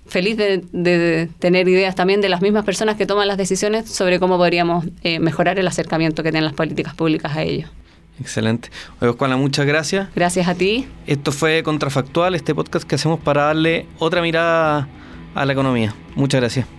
feliz 0.07 0.37
de, 0.37 1.29
tener 1.39 1.67
ideas 1.67 1.95
también 1.95 2.21
de 2.21 2.29
las 2.29 2.41
mismas 2.41 2.65
personas 2.65 2.97
que 2.97 3.05
toman 3.05 3.27
las 3.27 3.37
decisiones 3.37 3.89
sobre 3.89 4.19
cómo 4.19 4.37
podríamos 4.37 4.85
eh, 5.03 5.19
mejorar 5.19 5.59
el 5.59 5.67
acercamiento 5.67 6.23
que 6.23 6.31
tienen 6.31 6.45
las 6.45 6.53
políticas 6.53 6.95
públicas 6.95 7.35
a 7.35 7.43
ellos. 7.43 7.69
Excelente. 8.19 8.69
Oye, 8.99 9.09
Oscuala, 9.09 9.37
muchas 9.37 9.65
gracias. 9.65 10.09
Gracias 10.15 10.47
a 10.47 10.55
ti. 10.55 10.87
Esto 11.07 11.31
fue 11.31 11.63
Contrafactual, 11.63 12.35
este 12.35 12.53
podcast 12.53 12.87
que 12.87 12.95
hacemos 12.95 13.19
para 13.19 13.43
darle 13.43 13.85
otra 13.97 14.21
mirada 14.21 14.87
a 15.35 15.45
la 15.45 15.53
economía. 15.53 15.93
Muchas 16.15 16.41
gracias. 16.41 16.78